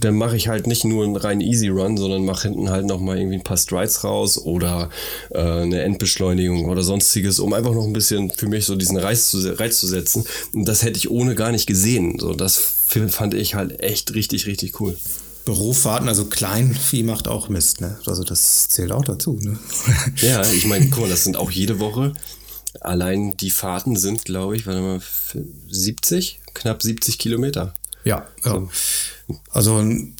[0.00, 3.18] dann mache ich halt nicht nur einen reinen Easy Run, sondern mache hinten halt nochmal
[3.18, 4.90] irgendwie ein paar Strides raus oder
[5.30, 9.30] äh, eine Endbeschleunigung oder sonstiges, um einfach noch ein bisschen für mich so diesen Reiz
[9.30, 10.24] zu, Reiz zu setzen.
[10.54, 12.18] Und das hätte ich ohne gar nicht gesehen.
[12.18, 12.56] So, das
[13.08, 14.96] fand ich halt echt richtig, richtig cool.
[15.44, 17.98] Beruffahrten, also Kleinvieh macht auch Mist, ne?
[18.06, 19.58] Also das zählt auch dazu, ne?
[20.16, 22.12] ja, ich meine, guck mal, das sind auch jede Woche.
[22.80, 25.00] Allein die Fahrten sind, glaube ich, warte mal,
[25.68, 27.74] 70, knapp 70 Kilometer.
[28.04, 28.68] Ja, ja.
[29.50, 30.16] Also ein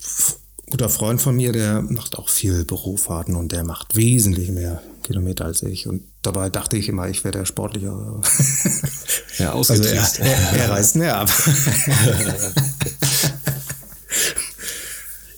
[0.70, 5.44] guter Freund von mir, der macht auch viel Bürofahrten und der macht wesentlich mehr Kilometer
[5.44, 5.86] als ich.
[5.86, 8.20] Und dabei dachte ich immer, ich wäre der sportlicher.
[9.38, 11.30] Ja, also er, er, er reißt mehr ab.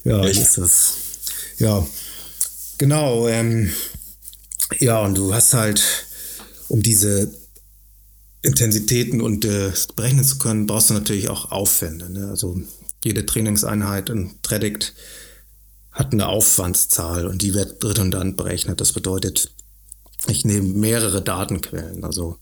[0.05, 0.41] ja, Echt?
[0.43, 0.95] ist das.
[1.59, 1.87] Ja,
[2.77, 3.29] genau.
[3.29, 3.71] Ähm,
[4.81, 5.81] ja, und du hast halt,
[6.69, 7.31] um diese
[8.45, 12.13] Intensitäten und äh, berechnen zu können, brauchst du natürlich auch Aufwände.
[12.13, 12.29] Ne?
[12.29, 12.61] Also
[13.03, 14.93] jede Trainingseinheit in Predict
[15.93, 18.83] hat eine Aufwandszahl und die wird redundant berechnet.
[18.83, 19.51] Das bedeutet,
[20.27, 22.05] ich nehme mehrere Datenquellen.
[22.05, 22.39] Also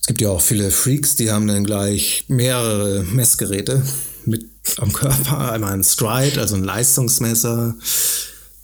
[0.00, 3.82] es gibt ja auch viele Freaks, die haben dann gleich mehrere Messgeräte
[4.24, 4.46] mit
[4.78, 5.52] am Körper.
[5.52, 7.74] Einmal ein Stride, also ein Leistungsmesser,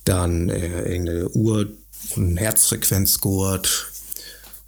[0.04, 1.68] dann äh, irgendeine Uhr,
[2.16, 3.92] ein Herzfrequenzgurt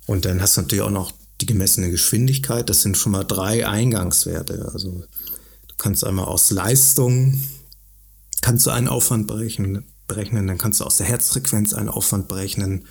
[0.06, 2.68] und dann hast du natürlich auch noch die gemessene Geschwindigkeit.
[2.68, 4.70] Das sind schon mal drei Eingangswerte.
[4.72, 5.04] Also
[5.68, 7.38] du kannst einmal aus Leistung
[8.44, 12.86] kannst du einen Aufwand berechnen, berechnen, dann kannst du aus der Herzfrequenz einen Aufwand berechnen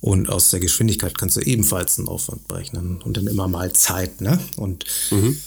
[0.00, 4.22] und aus der Geschwindigkeit kannst du ebenfalls einen Aufwand berechnen und dann immer mal Zeit,
[4.22, 4.40] ne?
[4.56, 5.38] Und mhm.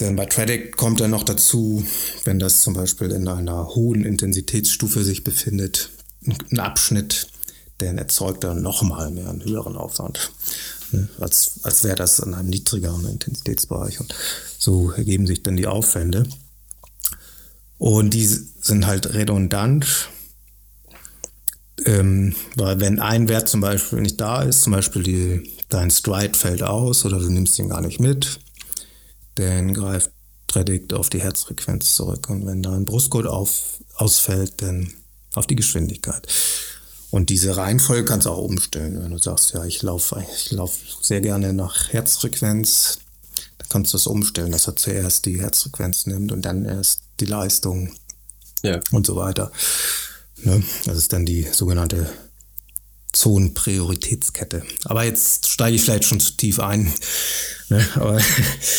[0.00, 1.84] denn bei Tradic kommt dann noch dazu,
[2.24, 5.90] wenn das zum Beispiel in einer hohen Intensitätsstufe sich befindet,
[6.26, 7.28] ein Abschnitt,
[7.80, 10.32] der erzeugt dann nochmal mehr einen höheren Aufwand,
[10.92, 11.08] ne?
[11.20, 14.00] als, als wäre das in einem niedrigeren Intensitätsbereich.
[14.00, 14.14] Und
[14.58, 16.24] so ergeben sich dann die Aufwände.
[17.78, 20.08] Und die sind halt redundant,
[21.84, 26.38] ähm, weil wenn ein Wert zum Beispiel nicht da ist, zum Beispiel die, dein Stride
[26.38, 28.38] fällt aus oder du nimmst ihn gar nicht mit,
[29.34, 30.10] dann greift
[30.46, 32.30] Predict auf die Herzfrequenz zurück.
[32.30, 34.92] Und wenn da ein Brustgurt auf, ausfällt, dann
[35.34, 36.28] auf die Geschwindigkeit.
[37.14, 39.00] Und diese Reihenfolge kannst du auch umstellen.
[39.00, 42.98] Wenn du sagst, ja, ich laufe ich lauf sehr gerne nach Herzfrequenz,
[43.58, 47.26] dann kannst du das umstellen, dass er zuerst die Herzfrequenz nimmt und dann erst die
[47.26, 47.94] Leistung
[48.64, 48.80] ja.
[48.90, 49.52] und so weiter.
[50.38, 50.64] Ne?
[50.86, 52.10] Das ist dann die sogenannte
[53.12, 54.64] Zonenprioritätskette.
[54.84, 56.92] Aber jetzt steige ich vielleicht schon zu tief ein.
[57.68, 57.86] Ne?
[57.94, 58.20] Aber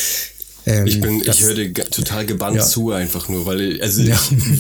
[0.65, 2.65] ähm, ich bin, ich höre dir total gebannt ja.
[2.65, 4.19] zu, einfach nur, weil also ja.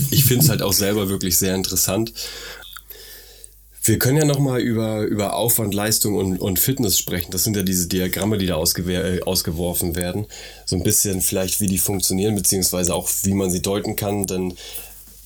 [0.09, 2.13] ich, ich finde es halt auch selber wirklich sehr interessant.
[3.87, 7.31] Wir können ja nochmal über, über Aufwand, Leistung und, und Fitness sprechen.
[7.31, 10.25] Das sind ja diese Diagramme, die da äh, ausgeworfen werden.
[10.65, 14.25] So ein bisschen vielleicht, wie die funktionieren, beziehungsweise auch, wie man sie deuten kann.
[14.25, 14.55] Denn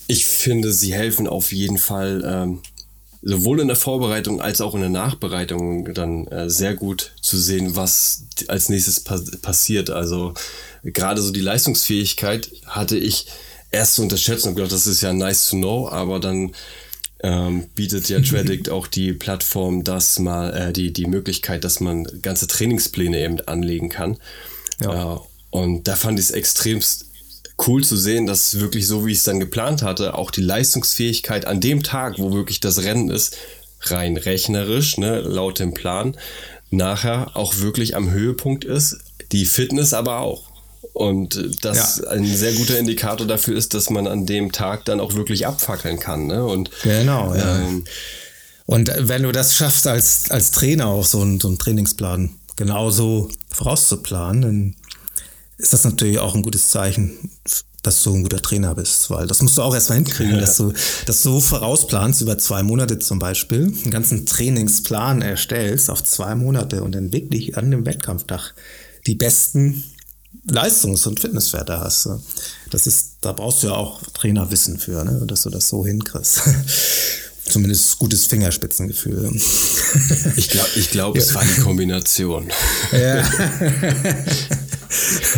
[0.08, 2.62] ich finde, sie helfen auf jeden Fall, ähm,
[3.22, 7.78] sowohl in der Vorbereitung als auch in der Nachbereitung dann äh, sehr gut zu sehen,
[7.78, 9.90] was als nächstes pa passiert.
[9.90, 10.34] Also
[10.84, 13.28] gerade so die Leistungsfähigkeit hatte ich
[13.72, 16.52] erst zu unterschätzen und gedacht, das ist ja nice to know, aber dann
[17.22, 22.08] ähm, bietet ja Tradict auch die Plattform, dass mal äh, die, die Möglichkeit, dass man
[22.22, 24.18] ganze Trainingspläne eben anlegen kann.
[24.82, 25.16] Ja.
[25.16, 25.20] Äh,
[25.52, 27.06] und da fand ich es extremst
[27.68, 31.46] cool zu sehen, dass wirklich so, wie ich es dann geplant hatte, auch die Leistungsfähigkeit
[31.46, 33.38] an dem Tag, wo wirklich das Rennen ist,
[33.82, 36.16] rein rechnerisch, ne, laut dem Plan,
[36.70, 39.00] nachher auch wirklich am Höhepunkt ist,
[39.32, 40.49] die Fitness aber auch.
[40.94, 42.10] Und das ja.
[42.10, 46.00] ein sehr guter Indikator dafür ist, dass man an dem Tag dann auch wirklich abfackeln
[46.00, 46.28] kann.
[46.28, 46.44] Ne?
[46.44, 47.60] Und, genau, ja.
[47.60, 47.84] Ähm,
[48.66, 53.30] und wenn du das schaffst, als, als Trainer auch so, ein, so einen Trainingsplan genauso
[53.52, 54.76] vorauszuplanen, dann
[55.58, 57.32] ist das natürlich auch ein gutes Zeichen,
[57.84, 60.40] dass du ein guter Trainer bist, weil das musst du auch erstmal hinkriegen, ja.
[60.42, 60.74] dass du
[61.06, 66.84] das so vorausplanst, über zwei Monate zum Beispiel, einen ganzen Trainingsplan erstellst auf zwei Monate
[66.84, 68.54] und dann wirklich an dem Wettkampftag
[69.08, 69.84] die besten
[70.48, 72.10] Leistungs- und Fitnesswerte hast.
[72.70, 75.26] Das ist, da brauchst du ja auch Trainerwissen für, ne?
[75.26, 76.42] dass du das so hinkriegst.
[77.44, 79.32] Zumindest gutes Fingerspitzengefühl.
[80.36, 81.22] Ich glaube, ich glaub, ja.
[81.22, 82.52] es war die Kombination.
[82.92, 83.28] Ja.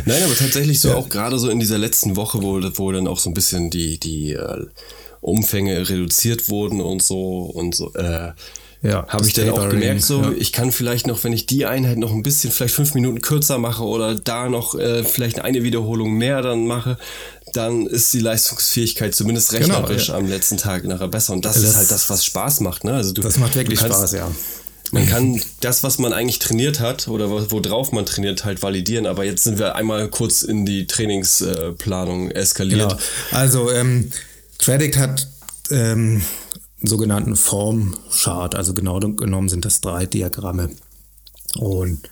[0.05, 0.95] Nein, aber tatsächlich so ja.
[0.95, 3.99] auch gerade so in dieser letzten Woche, wo, wo dann auch so ein bisschen die,
[3.99, 4.65] die äh,
[5.19, 8.31] Umfänge reduziert wurden und so und so, äh,
[8.83, 10.31] ja, habe ich dann auch gemerkt, so ja.
[10.35, 13.59] ich kann vielleicht noch, wenn ich die Einheit noch ein bisschen, vielleicht fünf Minuten kürzer
[13.59, 16.97] mache oder da noch äh, vielleicht eine Wiederholung mehr dann mache,
[17.53, 20.23] dann ist die Leistungsfähigkeit zumindest genau, rechnerisch genau, ja.
[20.23, 21.33] am letzten Tag nachher besser.
[21.33, 22.83] Und das, das, ist halt das, was Spaß macht.
[22.83, 22.93] Ne?
[22.93, 24.31] Also du, das macht wirklich kannst, Spaß, ja.
[24.91, 29.05] Man kann das, was man eigentlich trainiert hat oder worauf man trainiert, halt validieren.
[29.05, 32.89] Aber jetzt sind wir einmal kurz in die Trainingsplanung eskaliert.
[32.89, 33.01] Genau.
[33.31, 34.11] Also ähm,
[34.57, 35.27] Tradict hat
[35.69, 36.21] ähm,
[36.81, 38.55] sogenannten Formchart.
[38.55, 40.69] Also genau genommen sind das drei Diagramme.
[41.55, 42.09] Und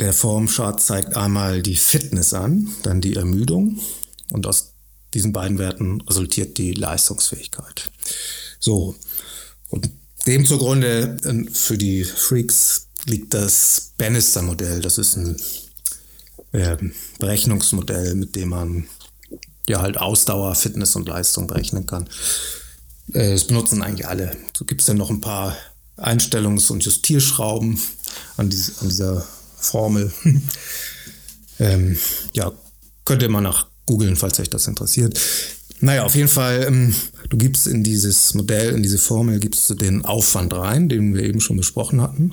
[0.00, 3.80] der Formchart zeigt einmal die Fitness an, dann die Ermüdung
[4.32, 4.74] und aus
[5.14, 7.90] diesen beiden Werten resultiert die Leistungsfähigkeit.
[8.60, 8.94] So,
[9.68, 9.90] und
[10.26, 14.80] dem zugrunde äh, für die Freaks liegt das Bannister-Modell.
[14.80, 15.36] Das ist ein
[16.52, 16.76] äh,
[17.18, 18.86] Berechnungsmodell, mit dem man
[19.68, 22.08] ja halt Ausdauer, Fitness und Leistung berechnen kann.
[23.12, 24.36] Äh, das benutzen eigentlich alle.
[24.56, 25.56] So gibt es dann noch ein paar
[25.96, 27.80] Einstellungs- und Justierschrauben
[28.36, 30.12] an, diese, an dieser Formel.
[31.58, 31.98] ähm,
[32.32, 32.52] ja,
[33.04, 35.18] könnt ihr mal nach googeln, falls euch das interessiert.
[35.80, 36.94] Naja, auf jeden Fall, ähm,
[37.28, 41.22] du gibst in dieses Modell, in diese Formel, gibst du den Aufwand rein, den wir
[41.22, 42.32] eben schon besprochen hatten.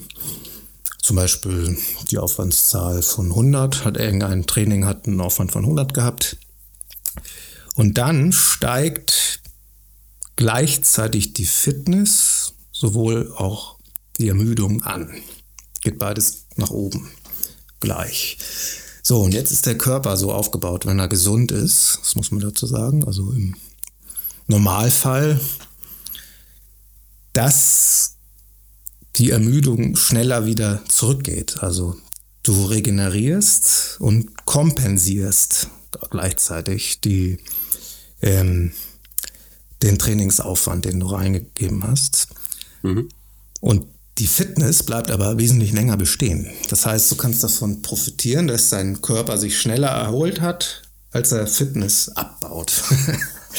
[1.02, 1.78] Zum Beispiel
[2.10, 6.38] die Aufwandszahl von 100, hat irgendein Training hat einen Aufwand von 100 gehabt.
[7.76, 9.42] Und dann steigt
[10.36, 13.78] gleichzeitig die Fitness, sowohl auch
[14.18, 15.14] die Ermüdung an.
[15.82, 17.10] Geht beides nach oben
[17.80, 18.38] gleich.
[19.04, 22.42] So, und jetzt ist der Körper so aufgebaut, wenn er gesund ist, das muss man
[22.42, 23.56] dazu sagen, also im
[24.48, 25.40] Normalfall,
[27.34, 28.16] dass
[29.18, 31.62] die Ermüdung schneller wieder zurückgeht.
[31.62, 31.96] Also
[32.44, 35.70] du regenerierst und kompensierst
[36.10, 37.38] gleichzeitig die
[38.22, 38.72] ähm,
[39.86, 42.28] den Trainingsaufwand, den du reingegeben hast.
[42.82, 43.10] Mhm.
[43.62, 43.86] Und
[44.18, 46.50] Die Fitness bleibt aber wesentlich länger bestehen.
[46.70, 51.48] Das heißt, du kannst davon profitieren, dass dein Körper sich schneller erholt hat, als er
[51.48, 52.82] Fitness abbaut.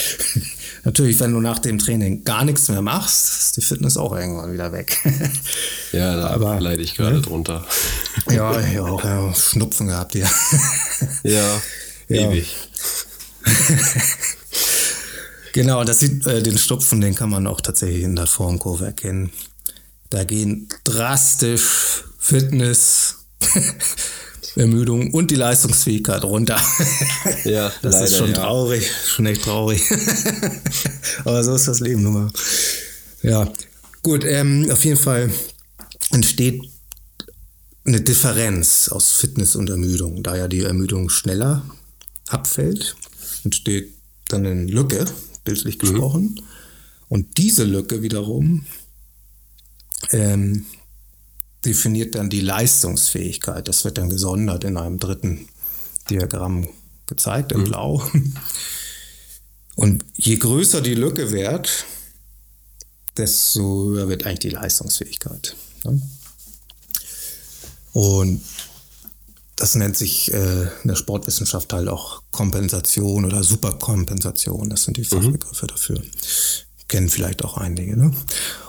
[0.85, 4.53] Natürlich, wenn du nach dem Training gar nichts mehr machst, ist die Fitness auch irgendwann
[4.53, 4.97] wieder weg.
[5.93, 7.23] ja, da aber, leide ich gerade ne?
[7.23, 7.67] drunter.
[8.31, 10.31] ja, ja, auch ja, Schnupfen gehabt ja,
[11.23, 11.61] ja,
[12.09, 12.55] ewig.
[15.57, 19.33] Genau, das sieht, äh, den Schnupfen, den kann man auch tatsächlich in der Formkurve erkennen.
[20.11, 23.17] Da gehen drastisch Fitness,
[24.57, 26.61] Ermüdung und die Leistungsfähigkeit runter.
[27.45, 28.35] Ja, das leider, ist schon ja.
[28.35, 29.83] traurig, schon echt traurig.
[31.25, 32.31] Aber so ist das Leben nun mal.
[33.23, 33.51] Ja,
[34.03, 35.31] gut, ähm, auf jeden Fall
[36.11, 36.61] entsteht
[37.85, 40.23] eine Differenz aus Fitness und Ermüdung.
[40.23, 41.63] Da ja die Ermüdung schneller
[42.29, 42.97] abfällt,
[43.45, 43.95] entsteht
[44.29, 45.07] dann eine Lücke,
[45.47, 45.81] bildlich mhm.
[45.81, 46.23] gesprochen.
[46.23, 46.43] Mhm.
[47.09, 48.67] Und diese Lücke wiederum
[50.11, 50.67] ähm,
[51.65, 53.67] definiert dann die Leistungsfähigkeit.
[53.67, 55.49] Das wird dann gesondert in einem dritten
[56.11, 56.69] Diagramm
[57.07, 57.65] gezeigt, in mhm.
[57.65, 58.03] Blau.
[59.77, 61.87] Und je größer die Lücke wird,
[63.17, 65.57] desto höher wird eigentlich die Leistungsfähigkeit.
[65.85, 66.01] Ne?
[67.93, 68.43] Und
[69.57, 74.69] das nennt sich äh, in der Sportwissenschaft halt auch Kompensation oder Superkompensation.
[74.71, 75.07] Das sind die mhm.
[75.07, 75.69] Fachbegriffe mhm.
[75.69, 76.03] dafür
[76.89, 77.97] kennen vielleicht auch einige.
[77.97, 78.13] Ne?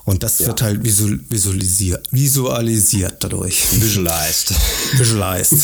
[0.06, 0.47] Und das ja.
[0.47, 3.71] wird halt visual, visualisiert, visualisiert dadurch.
[3.80, 4.54] Visualized.
[4.97, 5.63] Visualized.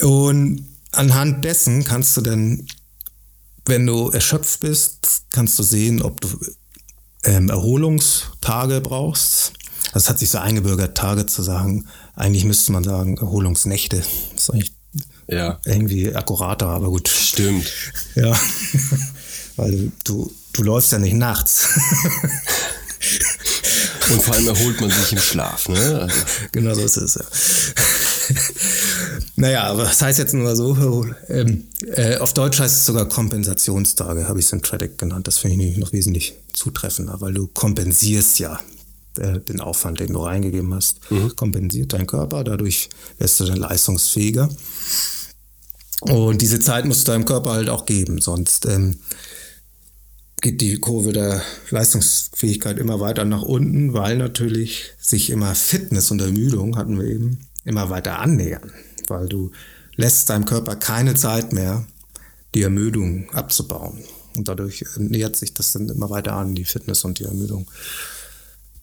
[0.00, 2.66] Und anhand dessen kannst du dann,
[3.64, 6.28] wenn du erschöpft bist, kannst du sehen, ob du
[7.24, 9.52] ähm, Erholungstage brauchst.
[9.92, 11.86] Das hat sich so eingebürgert, Tage zu sagen.
[12.14, 14.02] Eigentlich müsste man sagen Erholungsnächte.
[14.34, 14.72] Das ist eigentlich
[15.28, 15.58] ja.
[15.64, 17.08] irgendwie akkurater, aber gut.
[17.08, 17.70] Stimmt.
[18.14, 18.38] Ja.
[19.56, 21.68] Weil du, du läufst ja nicht nachts.
[24.10, 26.00] Und vor allem erholt man sich im Schlaf, ne?
[26.02, 26.16] Also.
[26.52, 27.24] Genau so ist es, ja.
[29.36, 34.28] naja, aber das heißt jetzt nur so, ähm, äh, auf Deutsch heißt es sogar Kompensationstage,
[34.28, 35.26] habe ich es in Tradic genannt.
[35.26, 38.60] Das finde ich noch wesentlich zutreffender, weil du kompensierst ja
[39.18, 41.34] äh, den Aufwand, den du reingegeben hast, mhm.
[41.36, 44.48] kompensiert dein Körper, dadurch wirst du dann leistungsfähiger.
[46.00, 48.98] Und diese Zeit musst du deinem Körper halt auch geben, sonst ähm,
[50.40, 56.20] geht die Kurve der Leistungsfähigkeit immer weiter nach unten, weil natürlich sich immer Fitness und
[56.20, 58.72] Ermüdung, hatten wir eben, immer weiter annähern.
[59.06, 59.52] Weil du
[59.94, 61.86] lässt deinem Körper keine Zeit mehr,
[62.54, 64.04] die Ermüdung abzubauen.
[64.36, 67.70] Und dadurch nähert sich das dann immer weiter an, die Fitness und die Ermüdung.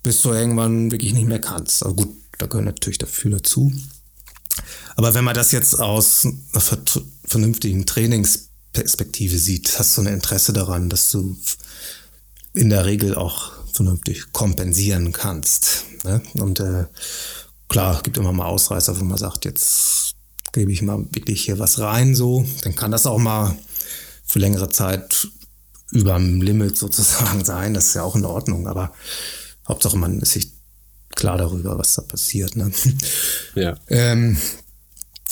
[0.04, 1.84] Bis du irgendwann wirklich nicht mehr kannst.
[1.84, 3.72] Aber gut, da gehört natürlich dafür dazu.
[4.96, 6.80] Aber wenn man das jetzt aus einer
[7.26, 11.36] vernünftigen Trainings Perspektive sieht, hast du ein Interesse daran, dass du
[12.54, 15.86] in der Regel auch vernünftig kompensieren kannst.
[16.04, 16.22] Ne?
[16.34, 16.86] Und äh,
[17.68, 20.16] klar, gibt immer mal Ausreißer, wo man sagt, jetzt
[20.52, 23.56] gebe ich mal wirklich hier was rein, so, dann kann das auch mal
[24.26, 25.28] für längere Zeit
[25.92, 27.74] über dem Limit sozusagen sein.
[27.74, 28.94] Das ist ja auch in Ordnung, aber
[29.70, 30.52] Hauptsache man ist sich
[31.16, 32.56] klar darüber, was da passiert.
[32.56, 32.72] Ne?
[33.56, 33.78] Ja.
[33.88, 34.38] Ähm,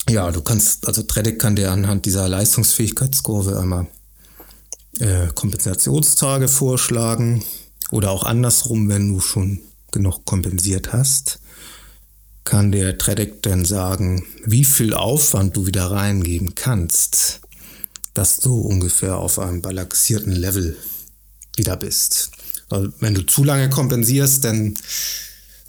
[0.10, 3.88] ja, du kannst, also Tredic kann dir anhand dieser Leistungsfähigkeitskurve einmal
[5.00, 7.44] äh, Kompensationstage vorschlagen
[7.92, 9.60] oder auch andersrum, wenn du schon
[9.92, 11.40] genug kompensiert hast,
[12.44, 17.42] kann der Tredic dann sagen, wie viel Aufwand du wieder reingeben kannst,
[18.14, 20.78] dass du ungefähr auf einem balancierten Level
[21.56, 22.32] wieder bist.
[22.70, 24.76] Weil wenn du zu lange kompensierst, dann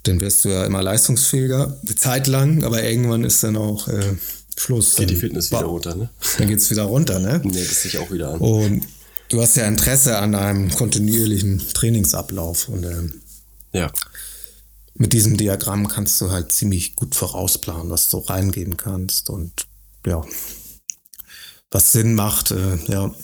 [0.05, 4.17] dann wirst du ja immer leistungsfähiger, eine Zeit lang, aber irgendwann ist dann auch äh,
[4.57, 4.97] Schluss.
[4.97, 6.11] Geht die Fitness wieder runter, ne?
[6.39, 7.41] Dann geht es wieder runter, ne?
[7.45, 8.41] Nee, das sich auch wieder an.
[8.41, 8.87] Und
[9.29, 13.21] du hast ja Interesse an einem kontinuierlichen Trainingsablauf und ähm,
[13.73, 13.93] ja.
[14.95, 19.67] mit diesem Diagramm kannst du halt ziemlich gut vorausplanen, was du reingeben kannst und
[20.07, 20.25] ja,
[21.71, 23.15] was Sinn macht, äh, ja.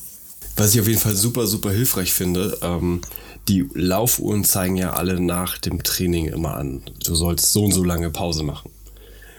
[0.56, 3.00] Was ich auf jeden Fall super, super hilfreich finde, ähm,
[3.48, 6.82] die Laufuhren zeigen ja alle nach dem Training immer an.
[7.04, 8.70] Du sollst so und so lange Pause machen.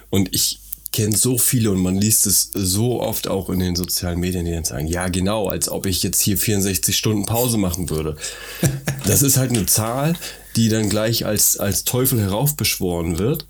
[0.10, 0.60] Und ich
[0.92, 4.52] kenne so viele und man liest es so oft auch in den sozialen Medien, die
[4.52, 8.16] dann sagen, ja genau, als ob ich jetzt hier 64 Stunden Pause machen würde.
[9.06, 10.16] Das ist halt eine Zahl,
[10.56, 13.46] die dann gleich als, als Teufel heraufbeschworen wird.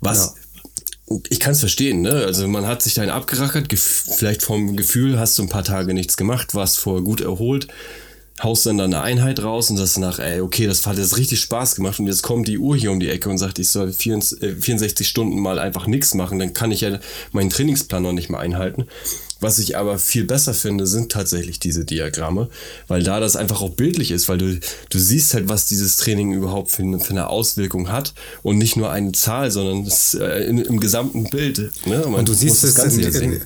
[0.00, 0.36] Was
[1.08, 1.16] ja.
[1.30, 2.12] ich kann es verstehen, ne?
[2.12, 6.16] Also man hat sich dann abgerackert, vielleicht vom Gefühl hast du ein paar Tage nichts
[6.16, 7.66] gemacht, warst vorher gut erholt
[8.42, 11.40] haust dann da eine Einheit raus und das nach, ey, okay, das hat jetzt richtig
[11.40, 13.92] Spaß gemacht und jetzt kommt die Uhr hier um die Ecke und sagt, ich soll
[13.92, 16.98] 64 äh, Stunden mal einfach nichts machen, dann kann ich ja
[17.32, 18.86] meinen Trainingsplan noch nicht mehr einhalten.
[19.40, 22.50] Was ich aber viel besser finde, sind tatsächlich diese Diagramme,
[22.88, 26.34] weil da das einfach auch bildlich ist, weil du, du siehst halt, was dieses Training
[26.34, 30.44] überhaupt für eine, für eine Auswirkung hat und nicht nur eine Zahl, sondern es, äh,
[30.44, 31.70] in, im gesamten Bild.
[31.86, 32.02] Ne?
[32.04, 33.42] Man und du siehst es in, in,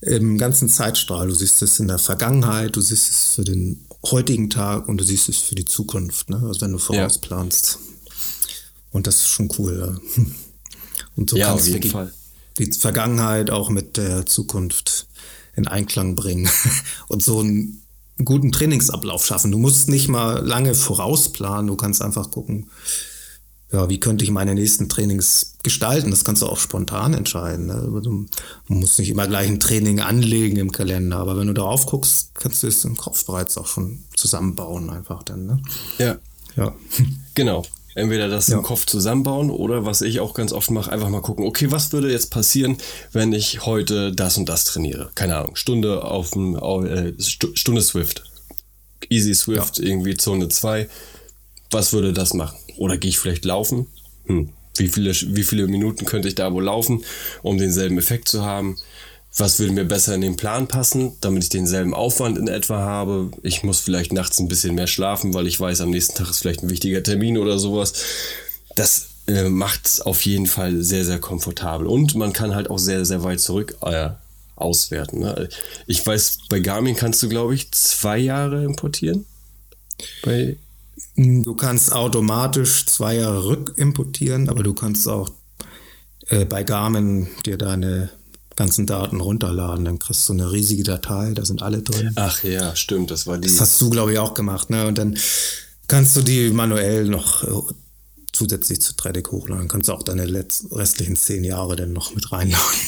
[0.00, 1.28] im ganzen Zeitstrahl.
[1.28, 5.04] Du siehst es in der Vergangenheit, du siehst es für den heutigen Tag und du
[5.04, 6.40] siehst es für die Zukunft, ne?
[6.46, 7.78] also wenn du vorausplanst.
[7.80, 8.14] Ja.
[8.92, 9.98] Und das ist schon cool.
[10.16, 10.24] Ja.
[11.16, 11.92] Und so ja, kannst du die,
[12.58, 15.06] die Vergangenheit auch mit der Zukunft
[15.56, 16.48] in Einklang bringen
[17.08, 17.82] und so einen
[18.24, 19.50] guten Trainingsablauf schaffen.
[19.50, 22.68] Du musst nicht mal lange vorausplanen, du kannst einfach gucken,
[23.72, 26.10] ja, wie könnte ich meine nächsten Trainings gestalten?
[26.10, 27.66] Das kannst du auch spontan entscheiden.
[27.66, 28.00] Ne?
[28.02, 28.26] Du
[28.68, 32.62] musst nicht immer gleich ein Training anlegen im Kalender, aber wenn du darauf guckst, kannst
[32.62, 35.46] du es im Kopf bereits auch schon zusammenbauen, einfach dann.
[35.46, 35.62] Ne?
[35.98, 36.16] Ja.
[36.56, 36.74] Ja.
[37.34, 37.64] Genau.
[37.96, 38.58] Entweder das ja.
[38.58, 41.92] im Kopf zusammenbauen oder was ich auch ganz oft mache, einfach mal gucken, okay, was
[41.92, 42.76] würde jetzt passieren,
[43.12, 45.10] wenn ich heute das und das trainiere?
[45.14, 48.22] Keine Ahnung, Stunde auf dem, äh, Stunde Swift.
[49.08, 49.84] Easy Swift, ja.
[49.84, 50.88] irgendwie Zone 2.
[51.70, 52.58] Was würde das machen?
[52.76, 53.86] Oder gehe ich vielleicht laufen?
[54.26, 54.50] Hm.
[54.76, 57.04] Wie viele, wie viele Minuten könnte ich da wohl laufen,
[57.42, 58.76] um denselben Effekt zu haben?
[59.38, 63.30] was würde mir besser in den Plan passen, damit ich denselben Aufwand in etwa habe.
[63.42, 66.38] Ich muss vielleicht nachts ein bisschen mehr schlafen, weil ich weiß, am nächsten Tag ist
[66.38, 67.92] vielleicht ein wichtiger Termin oder sowas.
[68.76, 71.86] Das äh, macht es auf jeden Fall sehr, sehr komfortabel.
[71.86, 74.10] Und man kann halt auch sehr, sehr weit zurück äh,
[74.54, 75.20] auswerten.
[75.20, 75.50] Ne?
[75.86, 79.26] Ich weiß, bei Garmin kannst du, glaube ich, zwei Jahre importieren.
[80.22, 80.56] Bei
[81.16, 85.30] du kannst automatisch zwei Jahre rückimportieren, aber du kannst auch
[86.28, 88.10] äh, bei Garmin dir deine
[88.56, 89.84] ganzen Daten runterladen.
[89.84, 92.12] Dann kriegst du eine riesige Datei, da sind alle drin.
[92.16, 93.48] Ach ja, stimmt, das war die.
[93.48, 94.70] Das hast du, glaube ich, auch gemacht.
[94.70, 94.86] Ne?
[94.86, 95.16] Und dann
[95.88, 97.72] kannst du die manuell noch äh,
[98.36, 99.62] zusätzlich zu Tradic hochladen.
[99.62, 100.24] Dann kannst du auch deine
[100.70, 102.80] restlichen zehn Jahre dann noch mit reinladen.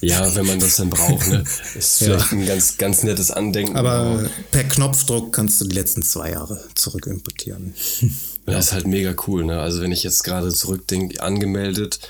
[0.00, 1.28] ja, wenn man das dann braucht.
[1.28, 1.44] Ne?
[1.76, 2.38] Ist vielleicht ja.
[2.38, 3.76] ein ganz, ganz nettes Andenken.
[3.76, 7.74] Aber per Knopfdruck kannst du die letzten zwei Jahre zurück importieren.
[8.46, 9.44] Das ist halt mega cool.
[9.44, 9.60] Ne?
[9.60, 12.00] Also wenn ich jetzt gerade zurückdenke, angemeldet,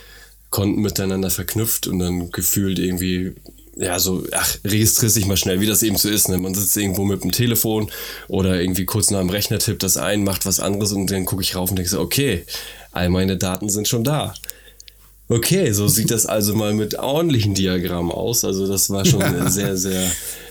[0.50, 3.34] Konten miteinander verknüpft und dann gefühlt irgendwie,
[3.78, 6.28] ja, so, ach, registrierst dich mal schnell, wie das eben so ist.
[6.28, 6.36] Ne?
[6.36, 7.90] Man sitzt irgendwo mit dem Telefon
[8.26, 11.42] oder irgendwie kurz nach dem Rechner tippt das ein, macht was anderes und dann gucke
[11.42, 12.44] ich rauf und denke so, okay,
[12.90, 14.34] all meine Daten sind schon da.
[15.28, 18.44] Okay, so sieht das also mal mit ordentlichen Diagrammen aus.
[18.44, 20.10] Also das war schon sehr, sehr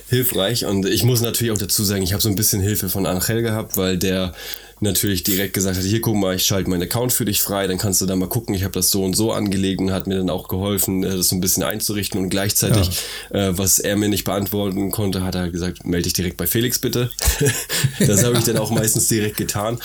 [0.09, 0.65] hilfreich.
[0.65, 3.41] Und ich muss natürlich auch dazu sagen, ich habe so ein bisschen Hilfe von Angel
[3.41, 4.33] gehabt, weil der
[4.79, 7.77] natürlich direkt gesagt hat, hier guck mal, ich schalte meinen Account für dich frei, dann
[7.77, 10.17] kannst du da mal gucken, ich habe das so und so angelegt und hat mir
[10.17, 12.89] dann auch geholfen, äh, das so ein bisschen einzurichten und gleichzeitig,
[13.33, 13.49] ja.
[13.49, 16.79] äh, was er mir nicht beantworten konnte, hat er gesagt, melde dich direkt bei Felix
[16.79, 17.09] bitte.
[17.99, 19.79] das habe ich dann auch meistens direkt getan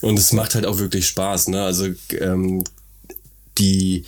[0.00, 1.62] und es macht halt auch wirklich Spaß, ne?
[1.62, 1.88] also
[2.20, 2.62] ähm,
[3.58, 4.04] die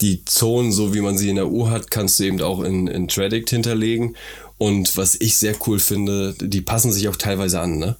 [0.00, 2.86] die Zonen, so wie man sie in der Uhr hat, kannst du eben auch in,
[2.86, 4.14] in Tradict hinterlegen.
[4.56, 7.96] Und was ich sehr cool finde, die passen sich auch teilweise an, ne?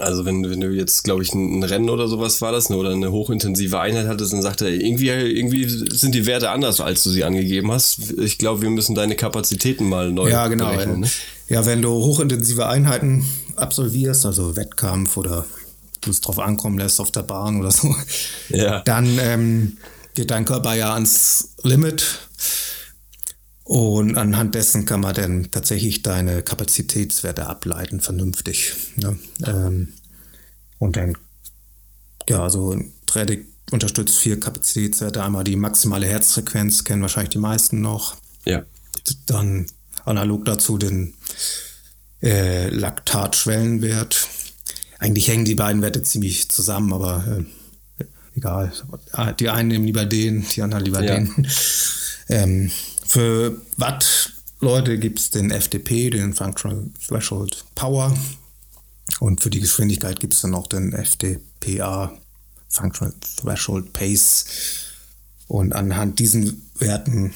[0.00, 2.90] Also wenn, wenn du jetzt, glaube ich, ein, Rennen oder sowas war das, ne, oder
[2.90, 7.10] eine hochintensive Einheit hattest, dann sagt er, irgendwie, irgendwie sind die Werte anders, als du
[7.10, 8.12] sie angegeben hast.
[8.18, 11.00] Ich glaube, wir müssen deine Kapazitäten mal neu ja, genau, berechnen.
[11.00, 11.10] Ne?
[11.48, 15.46] Ja, wenn du hochintensive Einheiten absolvierst, also Wettkampf oder
[16.00, 17.94] du es drauf ankommen lässt auf der Bahn oder so,
[18.48, 18.80] ja.
[18.80, 19.76] dann ähm,
[20.14, 22.25] geht dein Körper ja ans Limit
[23.66, 28.74] und anhand dessen kann man dann tatsächlich deine Kapazitätswerte ableiten, vernünftig.
[28.94, 29.18] Ne?
[29.44, 29.88] Ähm,
[30.78, 31.18] und dann,
[32.28, 35.20] ja, also Tradic unterstützt vier Kapazitätswerte.
[35.20, 38.16] Einmal die maximale Herzfrequenz, kennen wahrscheinlich die meisten noch.
[38.44, 38.62] Ja.
[39.26, 39.66] Dann
[40.04, 41.14] analog dazu den
[42.22, 44.28] äh, Laktatschwellenwert.
[45.00, 47.44] Eigentlich hängen die beiden Werte ziemlich zusammen, aber
[47.98, 48.04] äh,
[48.36, 48.72] egal.
[49.40, 51.16] Die einen nehmen lieber den, die anderen lieber ja.
[51.16, 51.48] den.
[52.28, 52.70] Ähm,
[53.06, 58.16] für Watt-Leute gibt es den FDP, den Functional Threshold Power.
[59.20, 62.12] Und für die Geschwindigkeit gibt es dann noch den FDPA,
[62.68, 64.44] Functional Threshold Pace.
[65.46, 67.32] Und anhand diesen Werten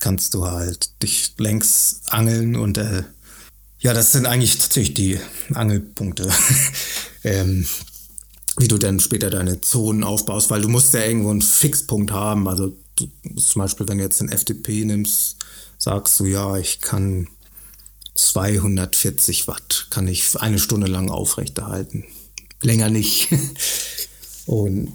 [0.00, 3.04] kannst du halt dich längs angeln und äh,
[3.78, 5.20] ja, das sind eigentlich tatsächlich die
[5.52, 6.30] Angelpunkte,
[7.24, 7.66] ähm,
[8.56, 12.48] wie du dann später deine Zonen aufbaust, weil du musst ja irgendwo einen Fixpunkt haben.
[12.48, 15.36] Also zum Beispiel, wenn du jetzt den FDP nimmst,
[15.78, 17.28] sagst du, ja, ich kann
[18.14, 22.04] 240 Watt, kann ich eine Stunde lang aufrechterhalten.
[22.62, 23.28] Länger nicht.
[24.46, 24.92] Und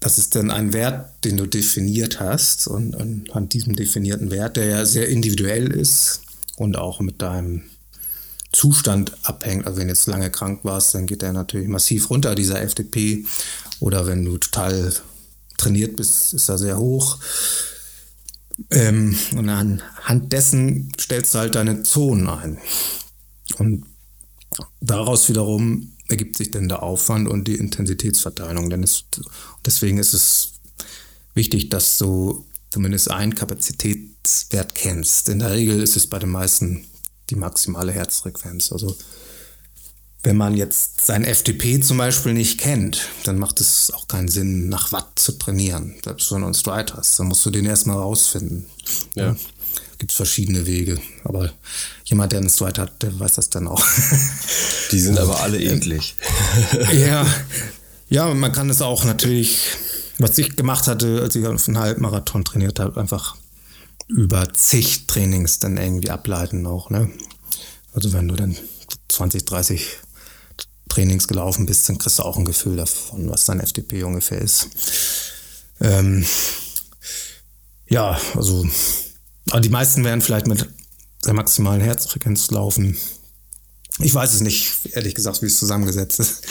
[0.00, 2.68] das ist dann ein Wert, den du definiert hast.
[2.68, 2.94] Und
[3.32, 6.22] an diesem definierten Wert, der ja sehr individuell ist
[6.56, 7.64] und auch mit deinem
[8.52, 9.66] Zustand abhängt.
[9.66, 13.24] Also wenn du jetzt lange krank warst, dann geht der natürlich massiv runter, dieser FDP.
[13.80, 14.92] Oder wenn du total
[15.58, 17.18] trainiert bist, ist er sehr hoch.
[18.70, 22.58] Ähm, und anhand dessen stellst du halt deine Zonen ein.
[23.58, 23.84] Und
[24.80, 28.70] daraus wiederum ergibt sich dann der Aufwand und die Intensitätsverteilung.
[28.70, 29.04] Denn es,
[29.64, 30.52] deswegen ist es
[31.34, 35.28] wichtig, dass du zumindest einen Kapazitätswert kennst.
[35.28, 36.86] In der Regel ist es bei den meisten
[37.30, 38.72] die maximale Herzfrequenz.
[38.72, 38.96] Also
[40.22, 44.68] wenn man jetzt sein FTP zum Beispiel nicht kennt, dann macht es auch keinen Sinn,
[44.68, 45.94] nach Watt zu trainieren.
[46.02, 48.66] Selbst wenn du einen Stride hast, dann musst du den erstmal rausfinden.
[49.14, 49.36] Ja.
[49.98, 51.00] Gibt es verschiedene Wege.
[51.24, 51.52] Aber
[52.04, 53.84] jemand, der einen Stride hat, der weiß das dann auch.
[54.90, 56.16] Die sind aber alle ähnlich.
[56.92, 57.26] ja.
[58.08, 59.60] Ja, man kann es auch natürlich,
[60.18, 63.36] was ich gemacht hatte, als ich auf einen Halbmarathon trainiert habe, einfach
[64.08, 66.90] über zig Trainings dann irgendwie ableiten auch.
[66.90, 67.10] Ne?
[67.92, 68.56] Also wenn du dann
[69.08, 69.86] 20, 30
[70.98, 74.68] Trainings gelaufen bist, dann kriegst du auch ein Gefühl davon, was dein FDP ungefähr ist.
[75.80, 76.26] Ähm,
[77.88, 78.66] ja, also
[79.60, 80.66] die meisten werden vielleicht mit
[81.24, 82.96] der maximalen Herzfrequenz laufen.
[84.00, 86.42] Ich weiß es nicht, ehrlich gesagt, wie es zusammengesetzt ist.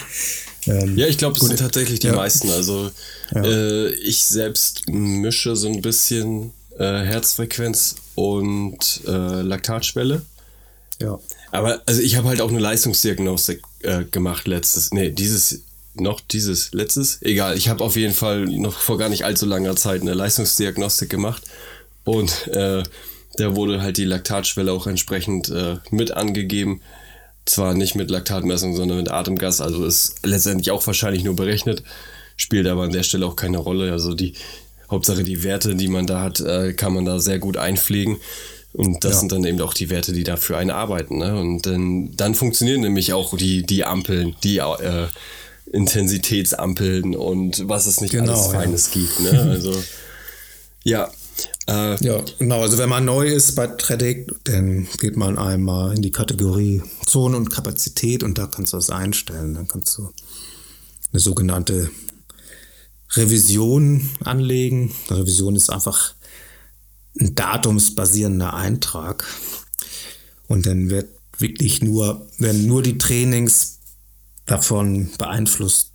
[0.66, 2.14] ähm, ja, ich glaube, es sind tatsächlich die ja.
[2.14, 2.48] meisten.
[2.48, 2.90] Also
[3.34, 3.44] ja.
[3.44, 10.22] äh, ich selbst mische so ein bisschen äh, Herzfrequenz und äh, Laktatschwelle.
[11.02, 11.18] Ja.
[11.50, 15.62] Aber also ich habe halt auch eine Leistungsdiagnostik äh, gemacht letztes, nee, dieses,
[15.94, 17.56] noch dieses, letztes, egal.
[17.56, 21.42] Ich habe auf jeden Fall noch vor gar nicht allzu langer Zeit eine Leistungsdiagnostik gemacht
[22.04, 22.82] und äh,
[23.36, 26.80] da wurde halt die Laktatschwelle auch entsprechend äh, mit angegeben.
[27.44, 31.82] Zwar nicht mit Laktatmessung, sondern mit Atemgas, also ist letztendlich auch wahrscheinlich nur berechnet,
[32.36, 33.90] spielt aber an der Stelle auch keine Rolle.
[33.90, 34.34] Also die
[34.88, 38.18] Hauptsache die Werte, die man da hat, äh, kann man da sehr gut einpflegen.
[38.72, 39.18] Und das ja.
[39.20, 41.18] sind dann eben auch die Werte, die dafür einen arbeiten.
[41.18, 41.38] Ne?
[41.38, 45.08] Und dann, dann funktionieren nämlich auch die, die Ampeln, die äh,
[45.72, 49.00] Intensitätsampeln und was es nicht genau, alles Feines ja.
[49.00, 49.20] gibt.
[49.20, 49.42] Ne?
[49.50, 49.82] Also
[50.84, 51.10] ja.
[51.68, 52.60] Äh, ja, genau.
[52.62, 57.36] Also wenn man neu ist bei Tradic, dann geht man einmal in die Kategorie Zone
[57.36, 59.54] und Kapazität und da kannst du das einstellen.
[59.54, 60.10] Dann kannst du
[61.12, 61.90] eine sogenannte
[63.14, 64.92] Revision anlegen.
[65.08, 66.14] Eine Revision ist einfach
[67.20, 69.24] ein datumsbasierender Eintrag.
[70.48, 71.08] Und dann wird
[71.38, 73.78] wirklich nur, werden nur die Trainings
[74.46, 75.92] davon beeinflusst,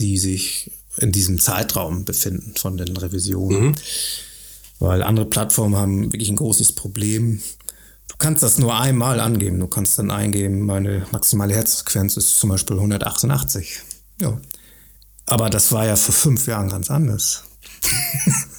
[0.00, 3.68] die sich in diesem Zeitraum befinden von den Revisionen.
[3.68, 3.74] Mhm.
[4.78, 7.40] Weil andere Plattformen haben wirklich ein großes Problem.
[8.08, 9.58] Du kannst das nur einmal angeben.
[9.58, 13.80] Du kannst dann eingeben, meine maximale Herzfrequenz ist zum Beispiel 188.
[14.20, 14.40] Ja.
[15.26, 17.44] Aber das war ja vor fünf Jahren ganz anders.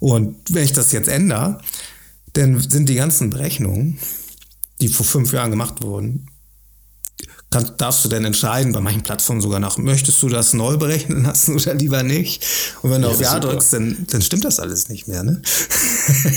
[0.00, 1.58] Und wenn ich das jetzt ändere,
[2.32, 3.98] dann sind die ganzen Berechnungen,
[4.80, 6.26] die vor fünf Jahren gemacht wurden,
[7.50, 11.24] kann, darfst du denn entscheiden, bei manchen Plattformen sogar nach, möchtest du das neu berechnen
[11.24, 12.44] lassen oder lieber nicht?
[12.82, 15.22] Und wenn du ja, auf Ja drückst, dann, dann stimmt das alles nicht mehr.
[15.22, 15.42] Ne?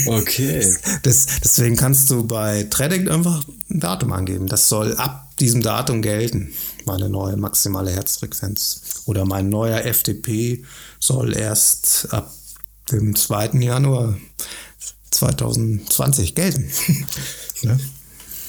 [0.06, 0.74] Okay.
[1.02, 4.46] Das, deswegen kannst du bei Trading einfach ein Datum angeben.
[4.46, 6.52] Das soll ab diesem Datum gelten,
[6.86, 8.80] meine neue maximale Herzfrequenz.
[9.06, 10.64] Oder mein neuer FTP
[10.98, 12.32] soll erst ab
[12.90, 13.60] dem 2.
[13.60, 14.16] Januar
[15.10, 16.70] 2020 gelten.
[17.62, 17.78] ne?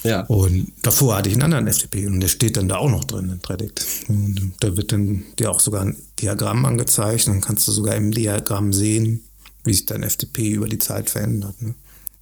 [0.06, 0.20] Ja.
[0.22, 3.28] Und davor hatte ich einen anderen FTP und der steht dann da auch noch drin
[3.28, 3.84] in Predict.
[4.08, 7.26] Und da wird dann dir auch sogar ein Diagramm angezeigt.
[7.26, 9.24] Dann kannst du sogar im Diagramm sehen,
[9.64, 11.60] wie sich dein FTP über die Zeit verändert.
[11.60, 11.74] Ne?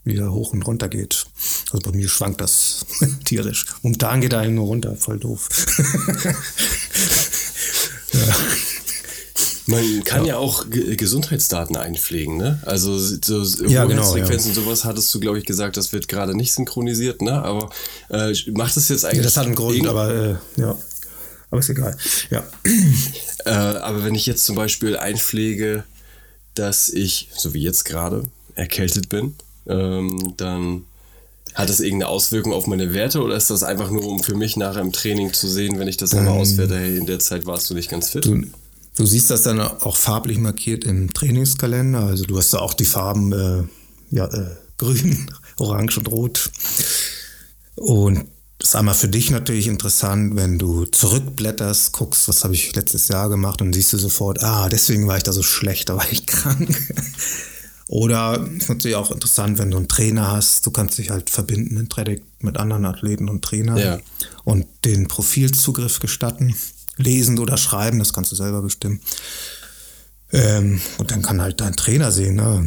[0.04, 1.26] Wie er hoch und runter geht.
[1.72, 2.86] Also bei mir schwankt das
[3.24, 3.66] tierisch.
[3.82, 5.48] Momentan geht er nur runter, voll doof.
[8.12, 8.36] ja.
[9.66, 12.60] Man kann ja, ja auch G Gesundheitsdaten einpflegen, ne?
[12.66, 14.58] Also so ja, genau, Frequenzen ja.
[14.58, 17.42] und sowas hattest du, glaube ich, gesagt, das wird gerade nicht synchronisiert, ne?
[17.42, 17.70] Aber
[18.10, 19.18] äh, macht das jetzt eigentlich.
[19.18, 20.78] Ja, das hat einen Grund, aber äh, ja.
[21.50, 21.96] Aber ist egal.
[22.30, 22.44] Ja.
[23.46, 25.84] Äh, aber wenn ich jetzt zum Beispiel einpflege,
[26.54, 28.22] dass ich, so wie jetzt gerade,
[28.54, 29.34] erkältet bin,
[29.66, 30.84] ähm, dann
[31.54, 34.56] hat das irgendeine Auswirkung auf meine Werte oder ist das einfach nur, um für mich
[34.56, 37.46] nachher im Training zu sehen, wenn ich das einmal ähm, auswerte, hey, in der Zeit
[37.46, 38.24] warst du nicht ganz fit?
[38.24, 38.42] Du,
[38.96, 42.00] Du siehst das dann auch farblich markiert im Trainingskalender.
[42.00, 43.64] Also du hast da auch die Farben äh,
[44.10, 46.50] ja, äh, grün, orange und rot.
[47.74, 48.26] Und
[48.58, 53.08] das ist einmal für dich natürlich interessant, wenn du zurückblätterst, guckst, was habe ich letztes
[53.08, 56.10] Jahr gemacht und siehst du sofort, ah, deswegen war ich da so schlecht, da war
[56.10, 56.74] ich krank.
[57.86, 61.76] Oder ist natürlich auch interessant, wenn du einen Trainer hast, du kannst dich halt verbinden
[61.76, 63.98] in Training mit anderen Athleten und Trainern ja.
[64.44, 66.54] und den Profilzugriff gestatten
[66.96, 69.00] lesen oder schreiben, das kannst du selber bestimmen.
[70.32, 72.64] Ähm, und dann kann halt dein Trainer sehen, ne?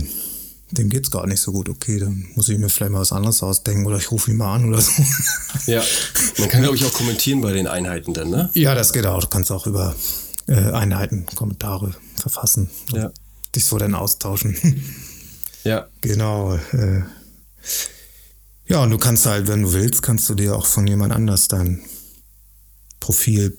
[0.71, 1.69] dem geht's gar nicht so gut.
[1.69, 4.55] Okay, dann muss ich mir vielleicht mal was anderes ausdenken oder ich rufe ihn mal
[4.55, 4.91] an oder so.
[5.65, 5.83] Ja,
[6.37, 8.49] man kann, glaube ich, auch kommentieren bei den Einheiten dann, ne?
[8.53, 9.21] Ja, das geht auch.
[9.21, 9.95] Du kannst auch über
[10.47, 12.69] äh, Einheiten Kommentare verfassen.
[12.93, 13.11] Ja.
[13.55, 14.55] Dich so dann austauschen.
[15.63, 15.87] Ja.
[16.01, 16.55] Genau.
[16.71, 17.01] Äh,
[18.67, 21.49] ja, und du kannst halt, wenn du willst, kannst du dir auch von jemand anders
[21.49, 21.81] dein
[23.01, 23.57] Profil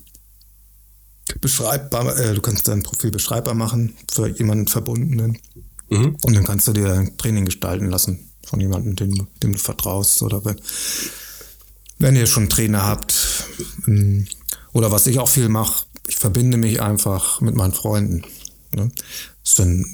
[1.41, 5.39] beschreibbar, äh, du kannst dein Profil beschreibbar machen für jemanden Verbundenen.
[5.91, 6.17] Mhm.
[6.23, 10.23] Und dann kannst du dir ein Training gestalten lassen von jemandem, dem, dem du vertraust.
[10.23, 10.61] Oder wenn,
[11.99, 13.47] wenn ihr schon Trainer habt.
[13.87, 14.23] Mm,
[14.73, 18.25] oder was ich auch viel mache, ich verbinde mich einfach mit meinen Freunden.
[18.73, 18.91] Ne?
[19.57, 19.85] Dann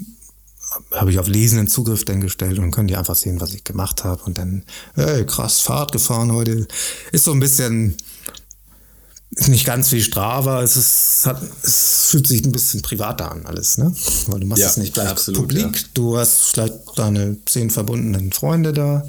[0.92, 4.04] habe ich auf lesenden Zugriff dann gestellt und können die einfach sehen, was ich gemacht
[4.04, 4.22] habe.
[4.24, 4.64] Und dann,
[4.94, 6.66] hey, krass, Fahrt gefahren heute.
[7.12, 7.96] Ist so ein bisschen
[9.36, 13.46] ist nicht ganz wie Strava, es, ist, hat, es fühlt sich ein bisschen privater an
[13.46, 13.94] alles, ne?
[14.28, 15.82] Weil du machst ja, es nicht gleich absolut, publik, ja.
[15.94, 19.02] du hast vielleicht deine zehn verbundenen Freunde da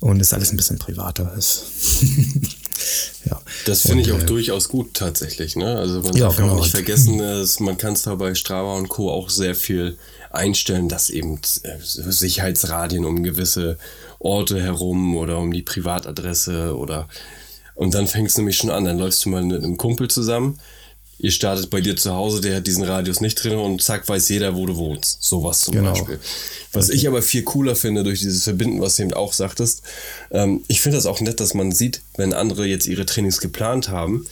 [0.00, 1.32] und es ist alles ein bisschen privater.
[3.24, 3.40] ja.
[3.64, 5.76] Das finde ich auch äh, durchaus gut tatsächlich, ne?
[5.76, 6.54] Also man ja, darf genau.
[6.54, 9.10] auch nicht vergessen, dass man kann es da bei Strava und Co.
[9.10, 9.96] auch sehr viel
[10.30, 13.78] einstellen, dass eben äh, Sicherheitsradien um gewisse
[14.18, 17.08] Orte herum oder um die Privatadresse oder
[17.74, 18.84] und dann fängst du nämlich schon an.
[18.84, 20.58] Dann läufst du mal mit einem Kumpel zusammen.
[21.18, 24.28] Ihr startet bei dir zu Hause, der hat diesen Radius nicht drin und zack, weiß
[24.28, 25.22] jeder, wo du wohnst.
[25.22, 25.92] Sowas zum genau.
[25.92, 26.18] Beispiel.
[26.72, 29.82] Was ich aber viel cooler finde durch dieses Verbinden, was du eben auch sagtest,
[30.32, 33.88] ähm, ich finde das auch nett, dass man sieht, wenn andere jetzt ihre Trainings geplant
[33.88, 34.26] haben,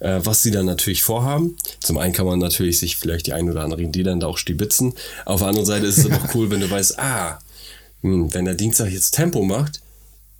[0.00, 1.56] äh, was sie dann natürlich vorhaben.
[1.80, 4.38] Zum einen kann man natürlich sich vielleicht die ein oder andere Idee dann da auch
[4.38, 4.94] stibitzen.
[5.24, 7.38] Auf der anderen Seite ist es auch cool, wenn du weißt, ah,
[8.00, 9.80] hm, wenn der Dienstag jetzt Tempo macht,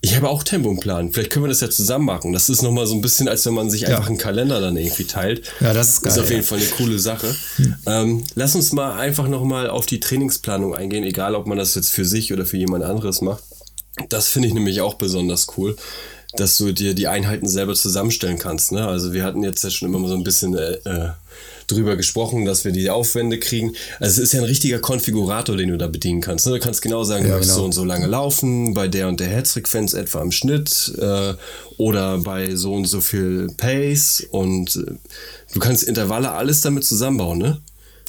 [0.05, 1.13] ich habe auch Tempo im Plan.
[1.13, 2.33] Vielleicht können wir das ja zusammen machen.
[2.33, 5.05] Das ist nochmal so ein bisschen, als wenn man sich einfach einen Kalender dann irgendwie
[5.05, 5.47] teilt.
[5.61, 6.09] Ja, das ist geil.
[6.09, 7.33] Das ist auf jeden Fall eine coole Sache.
[7.57, 7.75] Hm.
[7.87, 11.91] Ähm, lass uns mal einfach nochmal auf die Trainingsplanung eingehen, egal ob man das jetzt
[11.91, 13.45] für sich oder für jemand anderes macht.
[14.09, 15.77] Das finde ich nämlich auch besonders cool,
[16.35, 18.73] dass du dir die Einheiten selber zusammenstellen kannst.
[18.73, 18.85] Ne?
[18.85, 21.11] Also wir hatten jetzt ja schon immer so ein bisschen äh, äh
[21.73, 23.73] drüber gesprochen, dass wir die Aufwände kriegen.
[24.01, 26.47] Also es ist ja ein richtiger Konfigurator, den du da bedienen kannst.
[26.47, 26.53] Ne?
[26.53, 27.55] Du kannst genau sagen, ja, du genau.
[27.55, 31.35] so und so lange laufen, bei der und der Herzfrequenz etwa im Schnitt äh,
[31.79, 34.95] oder bei so und so viel Pace und äh,
[35.55, 37.61] du kannst Intervalle alles damit zusammenbauen, ne?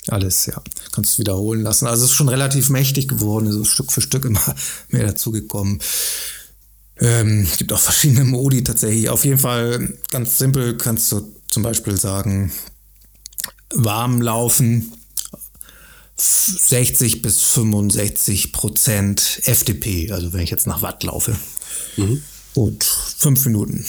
[0.08, 0.62] Alles, ja.
[0.92, 1.88] Kannst du wiederholen lassen.
[1.88, 4.56] Also es ist schon relativ mächtig geworden, so Stück für Stück immer
[4.90, 5.80] mehr dazugekommen.
[7.00, 9.10] Ähm, gibt auch verschiedene Modi tatsächlich.
[9.10, 12.52] Auf jeden Fall ganz simpel kannst du zum Beispiel sagen,
[13.76, 14.92] warm laufen
[16.16, 21.36] 60 bis 65 Prozent FDP, also wenn ich jetzt nach Watt laufe.
[21.98, 22.22] Mhm.
[22.54, 23.84] Gut, fünf Minuten,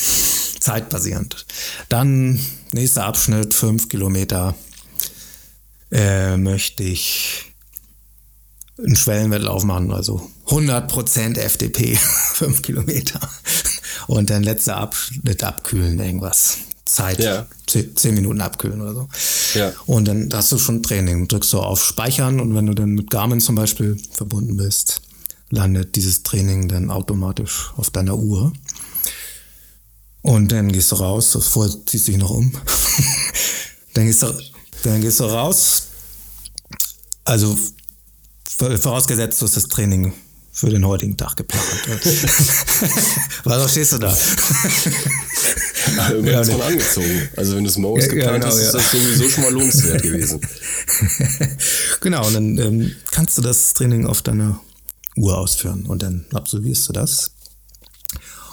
[0.61, 1.45] zeitbasierend.
[1.89, 2.41] Dann
[2.73, 4.55] nächster Abschnitt, fünf Kilometer,
[5.93, 7.53] äh, möchte ich
[8.79, 11.97] einen Schwellenwettlauf machen, also 100% FDP,
[12.35, 13.21] fünf Kilometer.
[14.07, 16.59] Und dann letzter Abschnitt abkühlen, irgendwas.
[16.95, 17.19] Zeit.
[17.19, 17.47] Ja.
[17.67, 19.09] Zehn, Minuten abkühlen oder so.
[19.55, 19.73] Ja.
[19.87, 21.29] Und dann hast du schon Training.
[21.29, 25.03] Drückst du auf Speichern und wenn du dann mit Garmin zum Beispiel verbunden bist,
[25.51, 28.53] landet dieses Training dann automatisch auf deiner Uhr.
[30.23, 32.53] Und dann gehst du raus, vorher ziehst du dich noch um.
[33.95, 34.33] dann, gehst du,
[34.85, 35.89] dann gehst du raus.
[37.25, 37.59] Also
[38.59, 40.13] vorausgesetzt, du hast das Training
[40.53, 41.65] für den heutigen Tag geplant.
[43.45, 44.17] Was stehst du da?
[46.25, 47.29] Ja, schon angezogen.
[47.37, 49.53] Also wenn du es morgens ja, geplant ja, genau, hast, ist das sowieso schon mal
[49.53, 50.41] lohnenswert gewesen.
[52.01, 54.61] genau, und dann ähm, kannst du das Training auf deiner
[55.17, 57.33] Uhr ausführen und dann absolvierst du das.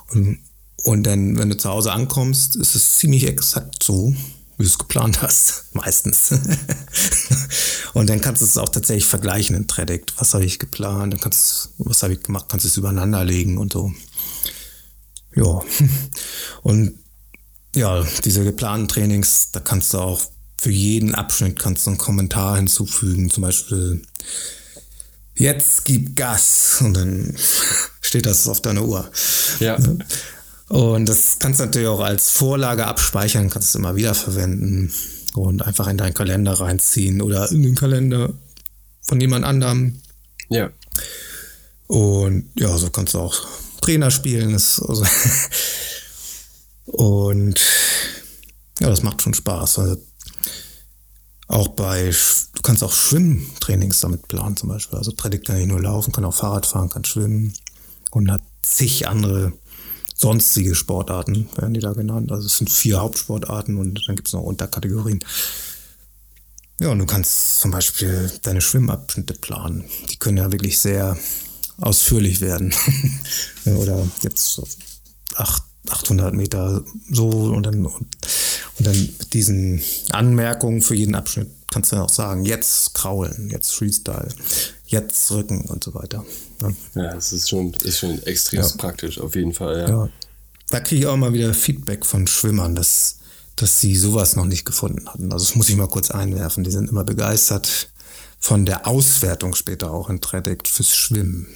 [0.09, 0.39] Und,
[0.83, 4.13] und dann, wenn du zu Hause ankommst, ist es ziemlich exakt so,
[4.57, 6.31] wie du es geplant hast, meistens.
[7.93, 10.13] und dann kannst du es auch tatsächlich vergleichen in Predict.
[10.17, 11.13] Was habe ich geplant?
[11.13, 12.45] Dann kannst du, was habe ich gemacht?
[12.49, 13.91] Kannst du es übereinander legen und so.
[15.35, 15.61] Ja.
[16.61, 17.00] Und
[17.75, 20.21] ja, diese geplanten Trainings, da kannst du auch
[20.61, 23.31] für jeden Abschnitt kannst du einen Kommentar hinzufügen.
[23.31, 24.03] Zum Beispiel,
[25.33, 26.77] jetzt gib Gas.
[26.81, 27.35] Und dann
[28.01, 29.09] steht das auf deiner Uhr.
[29.59, 29.79] Ja.
[30.67, 34.93] Und das kannst du natürlich auch als Vorlage abspeichern, kannst du immer wieder verwenden
[35.33, 38.31] und einfach in deinen Kalender reinziehen oder in den Kalender
[39.01, 39.99] von jemand anderem.
[40.49, 40.69] Ja.
[41.87, 43.35] Und ja, so kannst du auch
[43.81, 44.53] Trainer spielen.
[44.53, 45.03] Also
[46.91, 47.59] und
[48.79, 49.79] ja, das macht schon Spaß.
[49.79, 49.97] Also
[51.47, 52.11] auch bei,
[52.55, 54.97] du kannst auch Schwimmtrainings damit planen zum Beispiel.
[54.97, 57.53] Also Predict kann nicht nur laufen, kann auch Fahrrad fahren, kann schwimmen
[58.11, 59.53] und hat zig andere
[60.15, 62.31] sonstige Sportarten, werden die da genannt.
[62.31, 65.19] Also es sind vier Hauptsportarten und dann gibt es noch Unterkategorien.
[66.79, 69.85] Ja, und du kannst zum Beispiel deine Schwimmabschnitte planen.
[70.09, 71.17] Die können ja wirklich sehr
[71.79, 72.73] ausführlich werden.
[73.65, 74.61] Oder jetzt
[75.35, 78.07] acht, 800 Meter so und dann, und,
[78.77, 83.49] und dann mit diesen Anmerkungen für jeden Abschnitt kannst du dann auch sagen, jetzt kraulen,
[83.49, 84.27] jetzt Freestyle,
[84.85, 86.23] jetzt rücken und so weiter.
[86.61, 88.67] Ja, ja das ist schon, ist schon extrem ja.
[88.77, 89.79] praktisch, auf jeden Fall.
[89.79, 89.89] Ja.
[89.89, 90.09] ja.
[90.69, 93.19] Da kriege ich auch mal wieder Feedback von Schwimmern, dass,
[93.55, 95.31] dass sie sowas noch nicht gefunden hatten.
[95.31, 96.63] Also das muss ich mal kurz einwerfen.
[96.63, 97.89] Die sind immer begeistert
[98.39, 101.47] von der Auswertung später auch in Tradict fürs Schwimmen.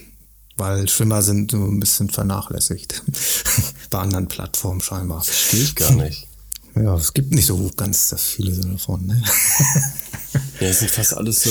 [0.57, 3.03] Weil Schwimmer sind so ein bisschen vernachlässigt.
[3.89, 5.23] Bei anderen Plattformen scheinbar.
[5.23, 6.27] Verstehe ich gar nicht.
[6.75, 9.05] Ja, es gibt nicht so ganz viele davon.
[9.05, 9.21] Ne?
[10.59, 11.49] ja, es sind fast alles so.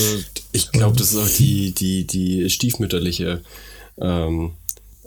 [0.52, 3.42] Ich glaube, das ist auch die, die, die stiefmütterliche
[3.98, 4.52] ähm,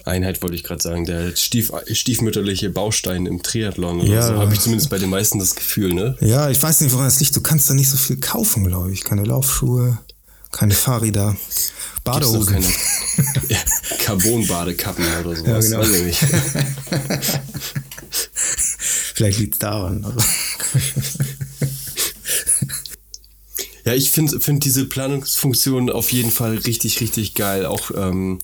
[0.05, 1.05] Einheit, wollte ich gerade sagen.
[1.05, 4.27] Der Stief, stiefmütterliche Baustein im Triathlon oder ja.
[4.27, 4.35] so.
[4.35, 6.17] Habe ich zumindest bei den meisten das Gefühl, ne?
[6.21, 7.35] Ja, ich weiß nicht, woran es liegt.
[7.35, 9.03] Du kannst da nicht so viel kaufen, glaube ich.
[9.03, 9.99] Keine Laufschuhe,
[10.57, 11.37] keine Fahrräder.
[12.03, 12.53] Badehosen.
[12.53, 12.67] Keine
[13.49, 13.59] ja,
[13.99, 15.69] Carbon-Badekappen oder sowas.
[15.69, 15.93] Ja, genau.
[19.13, 20.05] Vielleicht liegt es daran.
[23.85, 27.65] Ja, ich finde find diese Planungsfunktion auf jeden Fall richtig, richtig geil.
[27.65, 28.39] Auch ähm,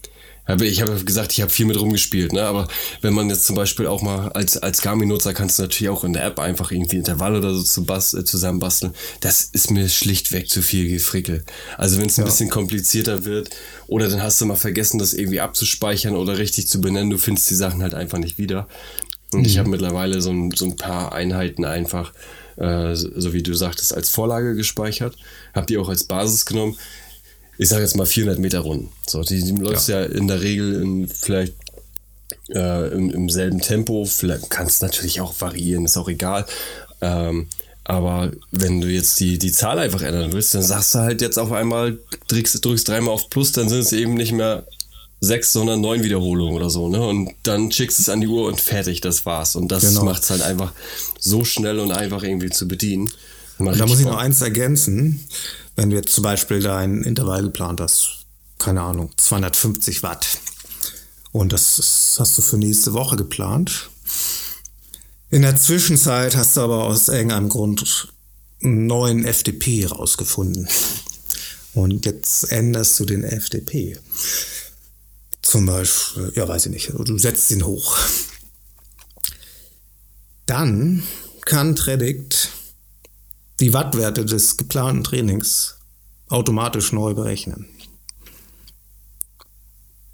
[0.48, 2.44] ich habe gesagt, ich habe viel mit rumgespielt, ne?
[2.44, 2.68] Aber
[3.02, 6.14] wenn man jetzt zum Beispiel auch mal als, als Garmin-Nutzer kannst du natürlich auch in
[6.14, 8.94] der App einfach irgendwie Intervalle oder so zu bas äh, zusammenbasteln.
[9.22, 11.46] Das ist mir schlichtweg zu viel Gefrickel.
[11.78, 12.26] Also wenn es ein ja.
[12.26, 13.52] bisschen komplizierter wird
[13.88, 17.50] oder dann hast du mal vergessen, das irgendwie abzuspeichern oder richtig zu benennen, du findest
[17.50, 18.68] die Sachen halt einfach nicht wieder.
[19.32, 19.46] Und mhm.
[19.46, 22.12] ich habe mittlerweile so ein, so ein paar Einheiten einfach,
[22.58, 25.16] äh, so wie du sagtest, als Vorlage gespeichert,
[25.54, 26.78] habe die auch als Basis genommen
[27.58, 28.90] ich sage jetzt mal 400 Meter Runden.
[29.08, 30.02] So, die, die läuft ja.
[30.02, 31.54] ja in der Regel in vielleicht
[32.50, 34.06] äh, im, im, selben Tempo.
[34.06, 36.46] Vielleicht kannst natürlich auch variieren, ist auch egal.
[37.02, 37.48] Ähm,
[37.84, 41.38] aber wenn du jetzt die, die Zahl einfach ändern willst, dann sagst du halt jetzt
[41.38, 44.66] auf einmal, drückst, drückst dreimal auf Plus, dann sind es eben nicht mehr
[45.20, 47.06] sechs, sondern neun Wiederholungen oder so, ne?
[47.06, 49.56] Und dann schickst es an die Uhr und fertig, das war's.
[49.56, 50.04] Und das genau.
[50.04, 50.74] macht es halt einfach
[51.20, 53.12] so schnell und einfach irgendwie zu bedienen.
[53.60, 55.26] Da muss ich noch eins ergänzen.
[55.76, 58.26] Wenn du jetzt zum Beispiel da ein Intervall geplant hast,
[58.60, 60.28] keine Ahnung, 250 Watt,
[61.32, 63.90] und das hast du für nächste Woche geplant.
[65.32, 68.08] In der Zwischenzeit hast du aber aus irgendeinem Grund
[68.64, 70.68] einen neuen FDP rausgefunden.
[71.74, 73.98] Und jetzt änderst du den FDP.
[75.42, 77.98] Zum Beispiel, ja, weiß ich nicht, du setzt ihn hoch.
[80.46, 81.02] Dann
[81.42, 82.50] kann Predict
[83.64, 85.78] die Wattwerte des geplanten Trainings
[86.28, 87.66] automatisch neu berechnen.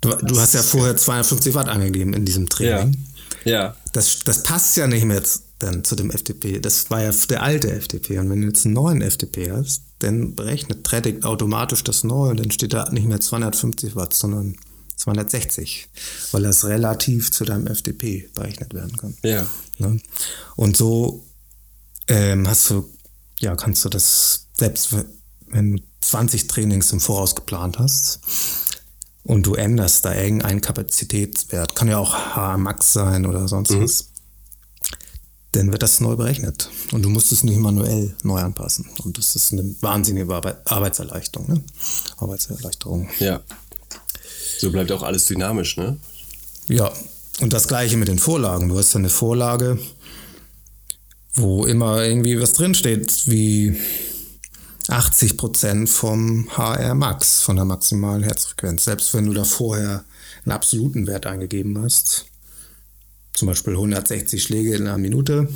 [0.01, 3.05] Du, du hast ja vorher 250 Watt angegeben in diesem Training.
[3.43, 3.51] Ja.
[3.51, 3.75] ja.
[3.91, 5.23] Das, das passt ja nicht mehr
[5.57, 6.61] dann zu dem FTP.
[6.61, 8.19] Das war ja der alte FTP.
[8.19, 12.39] Und wenn du jetzt einen neuen FTP hast, dann berechnet Tradic automatisch das neue und
[12.39, 14.55] dann steht da nicht mehr 250 Watt, sondern
[14.95, 15.89] 260,
[16.31, 19.17] weil das relativ zu deinem FTP berechnet werden kann.
[19.23, 19.45] Ja.
[19.79, 19.99] Ne?
[20.55, 21.25] Und so
[22.07, 22.89] ähm, hast du
[23.39, 24.95] ja, kannst du das, selbst
[25.47, 28.19] wenn du 20 Trainings im Voraus geplant hast
[29.23, 33.83] und du änderst da irgendeinen Kapazitätswert, kann ja auch HMax sein oder sonst mhm.
[33.83, 34.09] was,
[35.51, 36.69] dann wird das neu berechnet.
[36.91, 38.87] Und du musst es nicht manuell neu anpassen.
[39.03, 40.31] Und das ist eine wahnsinnige
[40.65, 41.49] Arbeitserleichterung.
[41.49, 41.63] Ne?
[42.17, 43.09] Arbeitserleichterung.
[43.19, 43.41] Ja.
[44.59, 45.97] So bleibt auch alles dynamisch, ne?
[46.67, 46.91] Ja.
[47.39, 48.67] Und das gleiche mit den Vorlagen.
[48.67, 49.79] Du hast ja eine Vorlage,
[51.33, 53.77] wo immer irgendwie was drinsteht, wie
[54.87, 58.85] 80 Prozent vom HR Max, von der maximalen Herzfrequenz.
[58.85, 60.03] Selbst wenn du da vorher
[60.43, 62.25] einen absoluten Wert eingegeben hast,
[63.33, 65.47] zum Beispiel 160 Schläge in einer Minute,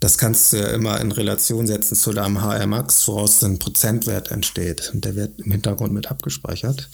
[0.00, 4.30] das kannst du ja immer in Relation setzen zu deinem HR Max, woraus ein Prozentwert
[4.30, 4.92] entsteht.
[4.94, 6.88] Und der wird im Hintergrund mit abgespeichert.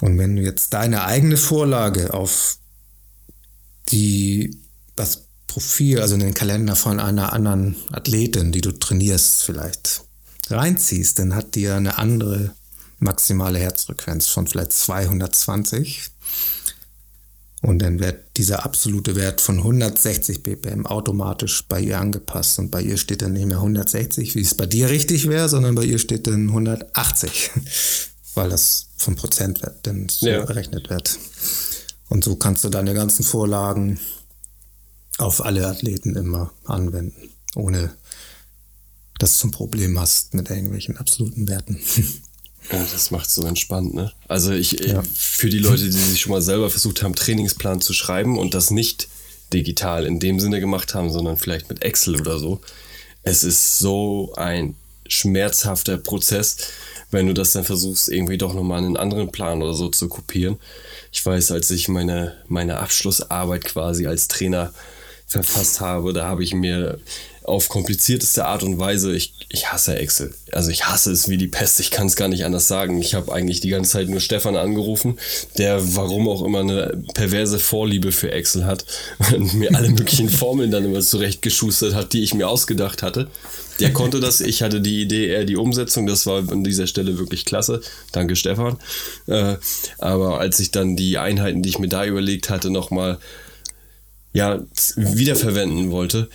[0.00, 2.58] Und wenn du jetzt deine eigene Vorlage auf
[3.90, 4.58] die,
[4.96, 10.02] das Profil, also in den Kalender von einer anderen Athletin, die du trainierst, vielleicht
[10.50, 12.56] reinziehst, dann hat die ja eine andere
[12.98, 16.10] maximale Herzfrequenz von vielleicht 220.
[17.62, 22.58] Und dann wird dieser absolute Wert von 160 BPM automatisch bei ihr angepasst.
[22.58, 25.76] Und bei ihr steht dann nicht mehr 160, wie es bei dir richtig wäre, sondern
[25.76, 27.52] bei ihr steht dann 180,
[28.34, 30.44] weil das vom Prozentwert dann so ja.
[30.44, 31.16] berechnet wird.
[32.08, 34.00] Und so kannst du deine ganzen Vorlagen
[35.18, 37.94] auf alle Athleten immer anwenden, ohne
[39.18, 41.78] dass du ein Problem hast mit irgendwelchen absoluten Werten.
[42.72, 44.10] Ja, das macht so entspannt, ne?
[44.26, 45.02] Also ich, ja.
[45.14, 48.70] für die Leute, die sich schon mal selber versucht haben, Trainingsplan zu schreiben und das
[48.70, 49.08] nicht
[49.52, 52.60] digital in dem Sinne gemacht haben, sondern vielleicht mit Excel oder so.
[53.22, 56.56] Es ist so ein schmerzhafter Prozess,
[57.10, 60.56] wenn du das dann versuchst, irgendwie doch nochmal einen anderen Plan oder so zu kopieren.
[61.12, 64.72] Ich weiß, als ich meine, meine Abschlussarbeit quasi als Trainer
[65.26, 66.12] verfasst habe.
[66.12, 66.98] Da habe ich mir
[67.44, 69.14] auf komplizierteste Art und Weise.
[69.14, 70.34] Ich, ich hasse Excel.
[70.52, 71.78] Also ich hasse es wie die Pest.
[71.78, 73.00] Ich kann es gar nicht anders sagen.
[73.00, 75.18] Ich habe eigentlich die ganze Zeit nur Stefan angerufen,
[75.58, 78.86] der warum auch immer eine perverse Vorliebe für Excel hat
[79.34, 83.28] und mir alle möglichen Formeln dann immer zurechtgeschustert hat, die ich mir ausgedacht hatte.
[83.80, 87.18] Der konnte das, ich hatte die Idee, eher die Umsetzung, das war an dieser Stelle
[87.18, 87.80] wirklich klasse.
[88.12, 88.78] Danke, Stefan.
[89.26, 89.56] Äh,
[89.98, 93.18] aber als ich dann die Einheiten, die ich mir da überlegt hatte, nochmal
[94.34, 94.60] ja,
[94.96, 96.28] wiederverwenden wollte,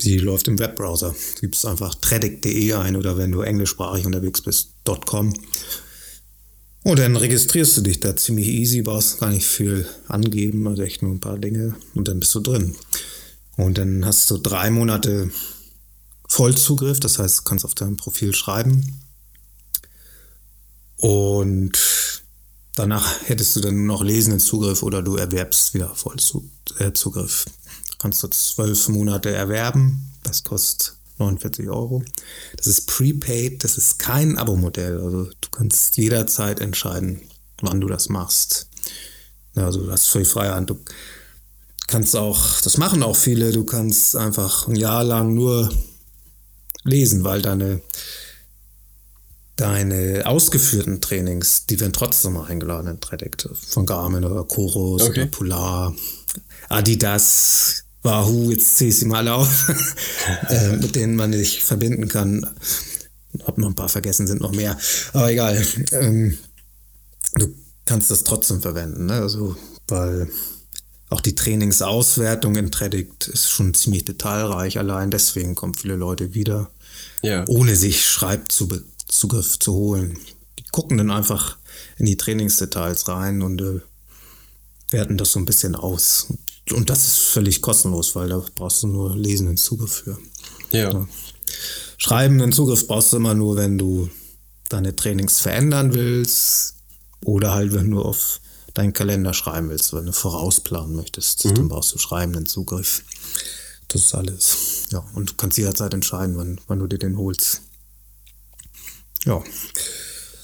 [0.00, 1.14] die läuft im Webbrowser.
[1.34, 5.34] Du gibst einfach tradict.de ein oder wenn du englischsprachig unterwegs bist, .com.
[6.82, 11.02] Und dann registrierst du dich da ziemlich easy, brauchst gar nicht viel angeben, also echt
[11.02, 12.76] nur ein paar Dinge und dann bist du drin.
[13.56, 15.30] Und dann hast du drei Monate
[16.28, 19.00] Vollzugriff, das heißt, du kannst auf deinem Profil schreiben.
[20.96, 21.78] Und
[22.76, 27.46] Danach hättest du dann noch lesenden Zugriff oder du erwerbst wieder Vollzugriff.
[27.98, 30.12] Kannst du zwölf Monate erwerben.
[30.24, 32.02] Das kostet 49 Euro.
[32.56, 35.00] Das ist prepaid, das ist kein Abo-Modell.
[35.00, 37.22] Also du kannst jederzeit entscheiden,
[37.60, 38.68] wann du das machst.
[39.54, 40.70] Also du hast völlig freie Hand.
[40.70, 40.78] Du
[41.86, 45.72] kannst auch, das machen auch viele, du kannst einfach ein Jahr lang nur
[46.84, 47.80] lesen, weil deine
[49.56, 53.48] deine ausgeführten Trainings, die werden trotzdem mal eingeladen in Tradict.
[53.54, 55.22] Von Garmin oder Chorus okay.
[55.22, 55.94] oder Polar,
[56.68, 59.68] Adidas, Wahoo, jetzt zähle ich sie mal alle auf,
[60.48, 62.46] äh, mit denen man sich verbinden kann.
[63.44, 64.78] Hab noch ein paar vergessen, sind noch mehr.
[65.12, 65.66] Aber egal.
[65.92, 66.38] Ähm,
[67.34, 67.52] du
[67.84, 69.06] kannst das trotzdem verwenden.
[69.06, 69.14] Ne?
[69.14, 69.56] Also,
[69.88, 70.30] weil
[71.08, 74.78] auch die Trainingsauswertung in Tradict ist schon ziemlich detailreich.
[74.78, 76.70] Allein deswegen kommen viele Leute wieder,
[77.22, 77.44] ja.
[77.48, 80.18] ohne sich Schreib zu be Zugriff zu holen.
[80.58, 81.58] Die gucken dann einfach
[81.96, 83.80] in die Trainingsdetails rein und äh,
[84.90, 86.26] werten das so ein bisschen aus.
[86.72, 90.18] Und das ist völlig kostenlos, weil da brauchst du nur lesenden Zugriff für.
[90.72, 90.92] Ja.
[90.92, 91.08] ja.
[91.96, 94.10] Schreibenden Zugriff brauchst du immer nur, wenn du
[94.68, 96.74] deine Trainings verändern willst
[97.24, 98.40] oder halt, wenn du auf
[98.74, 101.54] deinen Kalender schreiben willst, wenn du vorausplanen möchtest, mhm.
[101.54, 103.02] dann brauchst du schreibenden Zugriff.
[103.88, 104.86] Das ist alles.
[104.90, 107.62] Ja, und du kannst jederzeit entscheiden, wann, wann du dir den holst.
[109.24, 109.42] Ja.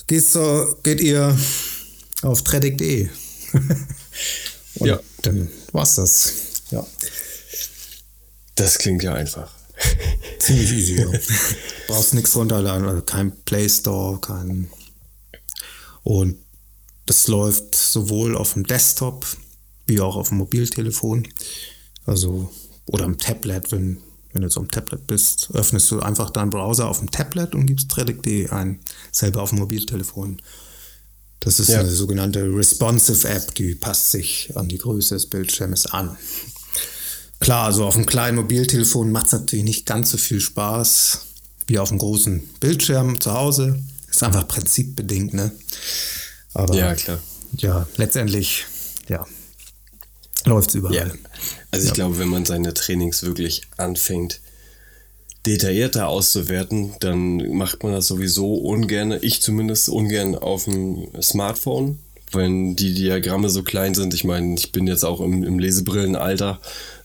[0.07, 1.37] Gehst, so, geht ihr
[2.23, 3.09] auf tradick.de.
[4.77, 5.01] ja.
[5.23, 6.33] Dann war's das.
[6.71, 6.87] Ja.
[8.55, 9.53] Das klingt ja einfach.
[10.39, 11.07] Ziemlich easy, ja.
[11.89, 14.71] Brauchst nichts runterladen, also kein Play Store, kein.
[16.03, 16.39] Und
[17.07, 19.27] das läuft sowohl auf dem Desktop
[19.87, 21.27] wie auch auf dem Mobiltelefon.
[22.07, 22.53] Also,
[22.87, 24.03] oder am Tablet, wenn
[24.33, 27.67] wenn du jetzt am Tablet bist, öffnest du einfach deinen Browser auf dem Tablet und
[27.67, 30.41] gibst Redict.de ein, selber auf dem Mobiltelefon.
[31.45, 31.81] Das ist ja.
[31.81, 36.17] eine sogenannte Responsive App, die passt sich an die Größe des Bildschirmes an.
[37.41, 41.27] Klar, also auf einem kleinen Mobiltelefon macht es natürlich nicht ganz so viel Spaß
[41.67, 43.83] wie auf einem großen Bildschirm zu Hause.
[44.09, 45.51] Ist einfach prinzipbedingt, ne?
[46.55, 47.19] Aber ja, klar.
[47.57, 48.67] Ja, letztendlich,
[49.09, 49.27] ja,
[50.45, 50.95] läuft es überall.
[50.95, 51.13] Ja.
[51.73, 54.41] Also ich glaube, wenn man seine Trainings wirklich anfängt,
[55.47, 61.99] detaillierter auszuwerten, dann macht man das sowieso ungern, ich zumindest ungern auf dem Smartphone,
[62.33, 64.15] wenn die Diagramme so klein sind.
[64.15, 66.61] Ich meine, ich bin jetzt auch im, im Lesebrillenalter.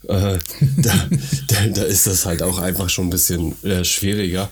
[0.07, 0.38] Äh,
[0.77, 1.09] da,
[1.47, 4.49] da, da, ist das halt auch einfach schon ein bisschen äh, schwieriger.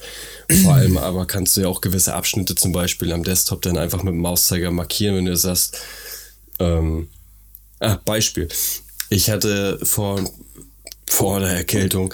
[0.62, 4.02] Vor allem aber kannst du ja auch gewisse Abschnitte zum Beispiel am Desktop dann einfach
[4.02, 5.78] mit dem Mauszeiger markieren, wenn du sagst,
[6.58, 7.08] ähm,
[7.80, 8.48] ah, Beispiel.
[9.08, 10.20] Ich hatte vor,
[11.08, 12.12] vor der Erkältung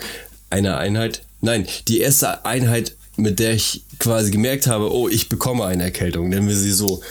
[0.51, 5.67] eine Einheit, nein, die erste Einheit, mit der ich quasi gemerkt habe, oh, ich bekomme
[5.67, 7.03] eine Erkältung, nennen wir sie so.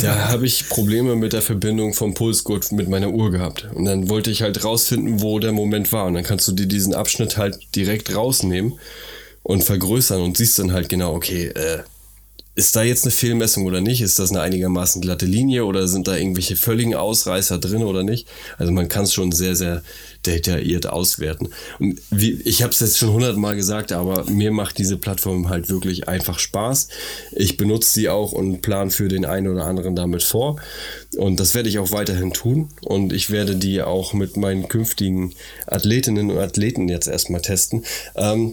[0.00, 3.68] Da habe ich Probleme mit der Verbindung vom Pulsgurt mit meiner Uhr gehabt.
[3.72, 6.06] Und dann wollte ich halt rausfinden, wo der Moment war.
[6.06, 8.80] Und dann kannst du dir diesen Abschnitt halt direkt rausnehmen
[9.44, 11.78] und vergrößern und siehst dann halt genau, okay, äh,
[12.58, 14.02] ist da jetzt eine Fehlmessung oder nicht?
[14.02, 18.26] Ist das eine einigermaßen glatte Linie oder sind da irgendwelche völligen Ausreißer drin oder nicht?
[18.56, 19.84] Also man kann es schon sehr, sehr
[20.26, 21.50] detailliert auswerten.
[21.78, 25.68] Und wie, ich habe es jetzt schon hundertmal gesagt, aber mir macht diese Plattform halt
[25.68, 26.88] wirklich einfach Spaß.
[27.30, 30.56] Ich benutze sie auch und plan für den einen oder anderen damit vor.
[31.16, 32.70] Und das werde ich auch weiterhin tun.
[32.82, 35.32] Und ich werde die auch mit meinen künftigen
[35.68, 37.84] Athletinnen und Athleten jetzt erstmal testen.
[38.16, 38.50] Ähm,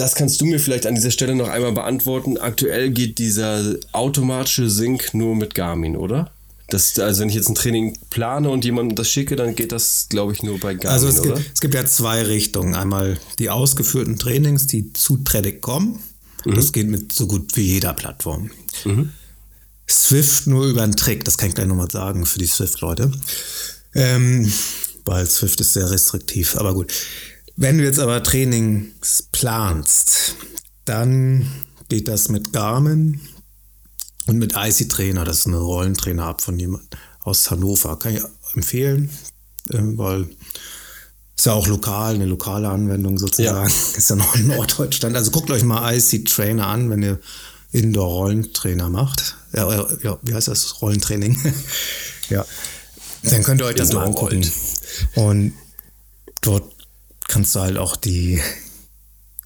[0.00, 2.38] das kannst du mir vielleicht an dieser Stelle noch einmal beantworten.
[2.38, 6.30] Aktuell geht dieser automatische Sync nur mit Garmin, oder?
[6.68, 10.06] Das, also wenn ich jetzt ein Training plane und jemandem das schicke, dann geht das,
[10.08, 11.34] glaube ich, nur bei Garmin, Also es oder?
[11.34, 12.74] gibt, es gibt ja zwei Richtungen.
[12.74, 15.98] Einmal die ausgeführten Trainings, die zu Tredic kommen.
[16.46, 16.54] Mhm.
[16.54, 18.50] Das geht mit so gut wie jeder Plattform.
[18.84, 19.10] Mhm.
[19.86, 23.10] Swift nur über einen Trick, das kann ich gleich nochmal sagen für die Swift-Leute.
[23.94, 24.50] Ähm,
[25.04, 26.92] weil Swift ist sehr restriktiv, aber gut.
[27.56, 30.36] Wenn du jetzt aber Trainings planst,
[30.84, 31.46] dann
[31.88, 33.20] geht das mit Garmin
[34.26, 35.24] und mit IC Trainer.
[35.24, 36.84] Das ist eine Rollentrainer-App von jemand
[37.20, 37.98] aus Hannover.
[37.98, 38.22] Kann ich
[38.54, 39.10] empfehlen,
[39.72, 40.28] ähm, weil
[41.40, 43.70] ist ja auch lokal, eine lokale Anwendung sozusagen.
[43.70, 43.96] Ja.
[43.96, 45.16] Ist ja noch in Norddeutschland.
[45.16, 47.18] Also guckt euch mal IC Trainer an, wenn ihr
[47.72, 49.36] Indoor-Rollentrainer macht.
[49.54, 50.82] Ja, ja, wie heißt das?
[50.82, 51.40] Rollentraining.
[52.28, 52.44] ja.
[53.22, 54.46] Dann könnt ihr euch das mal angucken.
[55.14, 55.54] Und
[56.42, 56.64] dort
[57.30, 58.40] kannst du halt auch die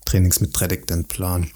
[0.05, 1.51] Trainings mit Predict dann planen.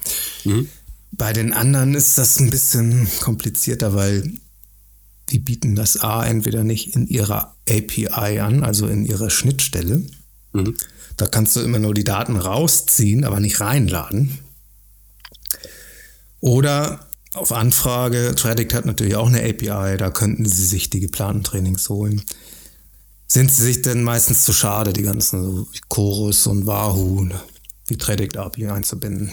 [0.45, 0.69] Mhm.
[1.11, 4.31] Bei den anderen ist das ein bisschen komplizierter, weil
[5.29, 10.03] die bieten das A entweder nicht in ihrer API an, also in ihrer Schnittstelle.
[10.53, 10.75] Mhm.
[11.17, 14.39] Da kannst du immer nur die Daten rausziehen, aber nicht reinladen.
[16.39, 21.43] Oder auf Anfrage, Tradict hat natürlich auch eine API, da könnten sie sich die geplanten
[21.43, 22.23] Trainings holen
[23.31, 27.29] sind sie sich denn meistens zu schade, die ganzen so Chorus und Wahoo,
[27.87, 29.31] die Tradict API einzubinden.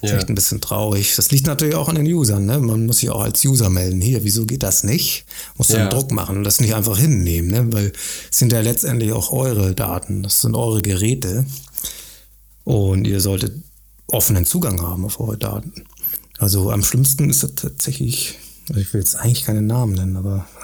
[0.00, 0.10] Ja.
[0.10, 1.16] Ist echt ein bisschen traurig.
[1.16, 2.46] Das liegt natürlich auch an den Usern.
[2.46, 2.60] Ne?
[2.60, 4.00] Man muss sich auch als User melden.
[4.00, 5.24] Hier, wieso geht das nicht?
[5.56, 5.78] Muss ja.
[5.78, 7.72] dann Druck machen und das nicht einfach hinnehmen, ne?
[7.72, 7.92] weil
[8.30, 10.22] es sind ja letztendlich auch eure Daten.
[10.22, 11.44] Das sind eure Geräte.
[12.64, 13.60] Und ihr solltet
[14.06, 15.84] offenen Zugang haben auf eure Daten.
[16.38, 18.38] Also am schlimmsten ist das tatsächlich,
[18.68, 20.46] ich will jetzt eigentlich keine Namen nennen, aber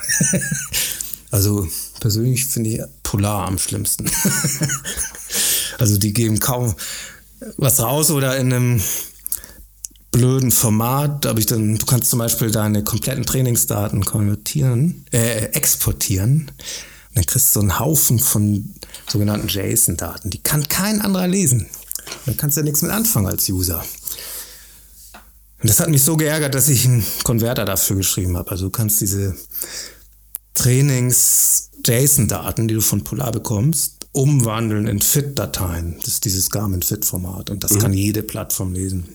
[1.31, 1.69] Also
[2.01, 4.11] persönlich finde ich Polar am schlimmsten.
[5.79, 6.75] also die geben kaum
[7.57, 8.83] was raus oder in einem
[10.11, 11.27] blöden Format.
[11.27, 16.51] Habe ich dann, du kannst zum Beispiel deine kompletten Trainingsdaten konvertieren, äh, exportieren.
[17.09, 18.75] Und dann kriegst du einen Haufen von
[19.09, 20.31] sogenannten JSON-Daten.
[20.31, 21.67] Die kann kein anderer lesen.
[22.27, 23.85] Da kannst du ja nichts mit anfangen als User.
[25.61, 28.51] Und das hat mich so geärgert, dass ich einen Konverter dafür geschrieben habe.
[28.51, 29.35] Also du kannst diese
[31.89, 35.97] Trainings-JSON-Daten, die du von Polar bekommst, umwandeln in FIT-Dateien.
[35.99, 37.79] Das ist dieses Garmin FIT-Format und das mhm.
[37.79, 39.09] kann jede Plattform lesen.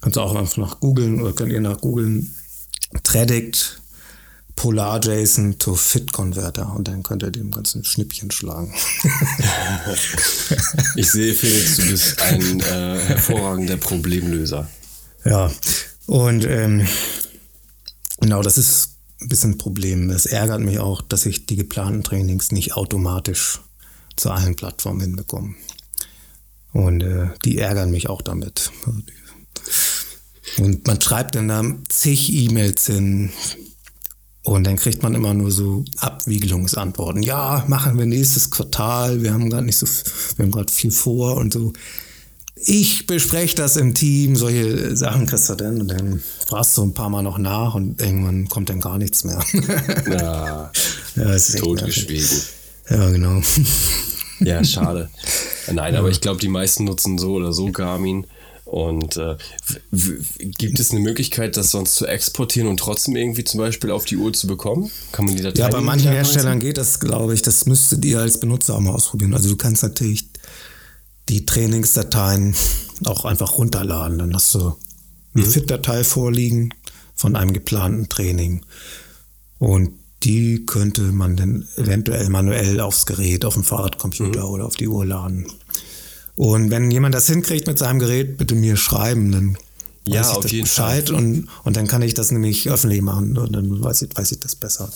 [0.00, 2.34] Kannst du auch einfach nach googeln oder könnt ihr nach googeln
[3.02, 3.80] Predict
[4.56, 8.72] Polar JSON to Fit Converter und dann könnt ihr dem ganzen Schnippchen schlagen.
[10.96, 14.68] ich sehe, Felix, du bist ein äh, hervorragender Problemlöser.
[15.24, 15.50] Ja,
[16.06, 16.86] und ähm,
[18.20, 18.89] genau, das ist
[19.20, 20.10] ein bisschen ein Problem.
[20.10, 23.60] Es ärgert mich auch, dass ich die geplanten Trainings nicht automatisch
[24.16, 25.54] zu allen Plattformen hinbekomme.
[26.72, 28.70] Und äh, die ärgern mich auch damit.
[30.58, 33.30] Und man schreibt dann da zig E-Mails hin
[34.42, 37.22] und dann kriegt man immer nur so Abwiegelungsantworten.
[37.22, 39.86] Ja, machen wir nächstes Quartal, wir haben gerade nicht so,
[40.36, 41.72] wir haben gerade viel vor und so
[42.62, 46.94] ich bespreche das im Team, solche Sachen kriegst du dann und dann fragst du ein
[46.94, 49.42] paar Mal noch nach und irgendwann kommt dann gar nichts mehr.
[50.10, 50.70] Ja,
[51.16, 52.40] ja totgeschwiegen.
[52.88, 53.40] Ja, genau.
[54.42, 55.10] Ja, schade.
[55.70, 58.26] Nein, aber ich glaube, die meisten nutzen so oder so Garmin.
[58.64, 59.36] Und äh,
[60.38, 64.16] gibt es eine Möglichkeit, das sonst zu exportieren und trotzdem irgendwie zum Beispiel auf die
[64.16, 64.90] Uhr zu bekommen?
[65.10, 67.42] Kann man die Dateien Ja, bei manchen Herstellern geht das, glaube ich.
[67.42, 69.34] Das müsstet ihr als Benutzer auch mal ausprobieren.
[69.34, 70.29] Also du kannst natürlich
[71.30, 72.54] die Trainingsdateien
[73.06, 74.18] auch einfach runterladen.
[74.18, 74.76] Dann hast du
[75.34, 75.50] eine mhm.
[75.50, 76.74] FIT-Datei vorliegen
[77.14, 78.62] von einem geplanten Training.
[79.58, 84.50] Und die könnte man dann eventuell manuell aufs Gerät, auf dem Fahrradcomputer mhm.
[84.50, 85.46] oder auf die Uhr laden.
[86.36, 89.56] Und wenn jemand das hinkriegt mit seinem Gerät, bitte mir schreiben, dann
[90.06, 91.16] ja, weiß ich das Bescheid Fall.
[91.16, 94.40] Und, und dann kann ich das nämlich öffentlich machen und dann weiß ich, weiß ich
[94.40, 94.90] das besser.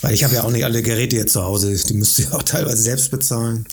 [0.00, 2.42] Weil ich habe ja auch nicht alle Geräte hier zu Hause, die müsst ihr auch
[2.42, 3.66] teilweise selbst bezahlen.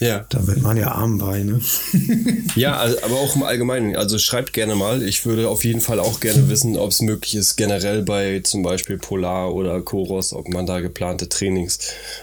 [0.00, 0.26] Ja.
[0.28, 1.60] Da wird man ja arm bei, ne?
[2.54, 3.96] ja, also, aber auch im Allgemeinen.
[3.96, 5.02] Also schreibt gerne mal.
[5.02, 8.62] Ich würde auf jeden Fall auch gerne wissen, ob es möglich ist, generell bei zum
[8.62, 11.78] Beispiel Polar oder Koros, ob man da geplante Trainings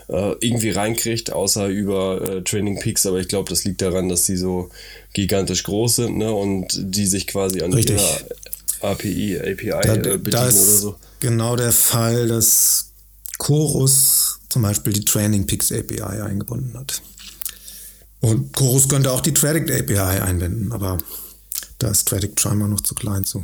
[0.07, 3.05] äh, irgendwie reinkriegt, außer über äh, Training Peaks.
[3.05, 4.69] Aber ich glaube, das liegt daran, dass die so
[5.13, 6.33] gigantisch groß sind ne?
[6.33, 7.95] und die sich quasi an Richtig.
[7.95, 10.95] ihrer API, API da, äh, bedienen oder so.
[11.19, 12.91] Genau der Fall, dass
[13.37, 17.01] Chorus zum Beispiel die Training Peaks API eingebunden hat.
[18.21, 20.97] Und Chorus könnte auch die Tradict API einbinden, aber
[21.77, 23.43] da ist Tradict scheinbar noch zu klein zu.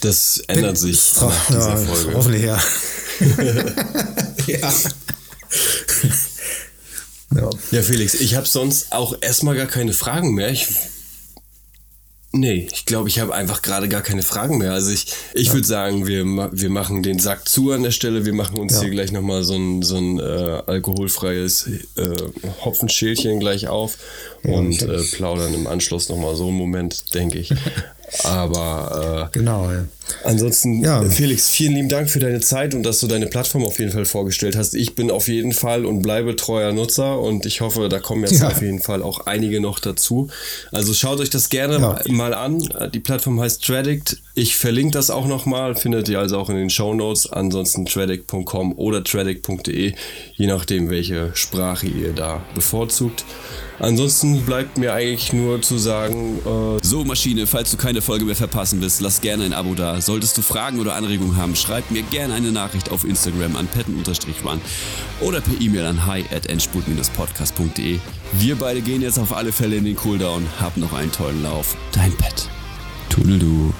[0.00, 2.14] Das ändert sich nach dieser ja, Folge.
[2.14, 2.62] Hoffentlich, ja.
[4.46, 4.72] ja.
[7.34, 7.50] ja.
[7.70, 10.50] Ja, Felix, ich habe sonst auch erstmal gar keine Fragen mehr.
[10.50, 10.68] Ich
[12.32, 14.72] Nee, ich glaube, ich habe einfach gerade gar keine Fragen mehr.
[14.72, 15.54] Also ich, ich ja.
[15.54, 18.24] würde sagen, wir, wir machen den Sack zu an der Stelle.
[18.24, 18.82] Wir machen uns ja.
[18.82, 22.16] hier gleich nochmal so ein, so ein äh, alkoholfreies äh,
[22.64, 23.98] Hopfenschälchen gleich auf
[24.44, 27.52] ja, und äh, plaudern im Anschluss nochmal so einen Moment, denke ich.
[28.22, 29.68] Aber äh, genau.
[29.70, 29.84] Ja.
[30.24, 31.02] Ansonsten, ja.
[31.04, 34.04] Felix, vielen lieben Dank für deine Zeit und dass du deine Plattform auf jeden Fall
[34.04, 34.74] vorgestellt hast.
[34.74, 38.40] Ich bin auf jeden Fall und bleibe treuer Nutzer und ich hoffe, da kommen jetzt
[38.40, 38.48] ja.
[38.48, 40.28] auf jeden Fall auch einige noch dazu.
[40.72, 41.98] Also schaut euch das gerne ja.
[42.08, 42.62] mal an.
[42.92, 44.18] Die Plattform heißt Tradict.
[44.34, 47.30] Ich verlinke das auch nochmal, findet ihr also auch in den Show Notes.
[47.30, 49.92] Ansonsten tradict.com oder tradict.de,
[50.34, 53.24] je nachdem, welche Sprache ihr da bevorzugt.
[53.80, 56.38] Ansonsten bleibt mir eigentlich nur zu sagen.
[56.44, 59.99] Äh so, Maschine, falls du keine Folge mehr verpassen willst, lass gerne ein Abo da.
[60.00, 64.60] Solltest du Fragen oder Anregungen haben, schreib mir gerne eine Nachricht auf Instagram an petten-run
[65.20, 67.98] oder per E-Mail an hi at endspurt-podcast.de.
[68.32, 70.46] Wir beide gehen jetzt auf alle Fälle in den Cooldown.
[70.60, 71.76] Hab noch einen tollen Lauf.
[71.92, 72.48] Dein Pet.
[73.08, 73.72] Tudeldu.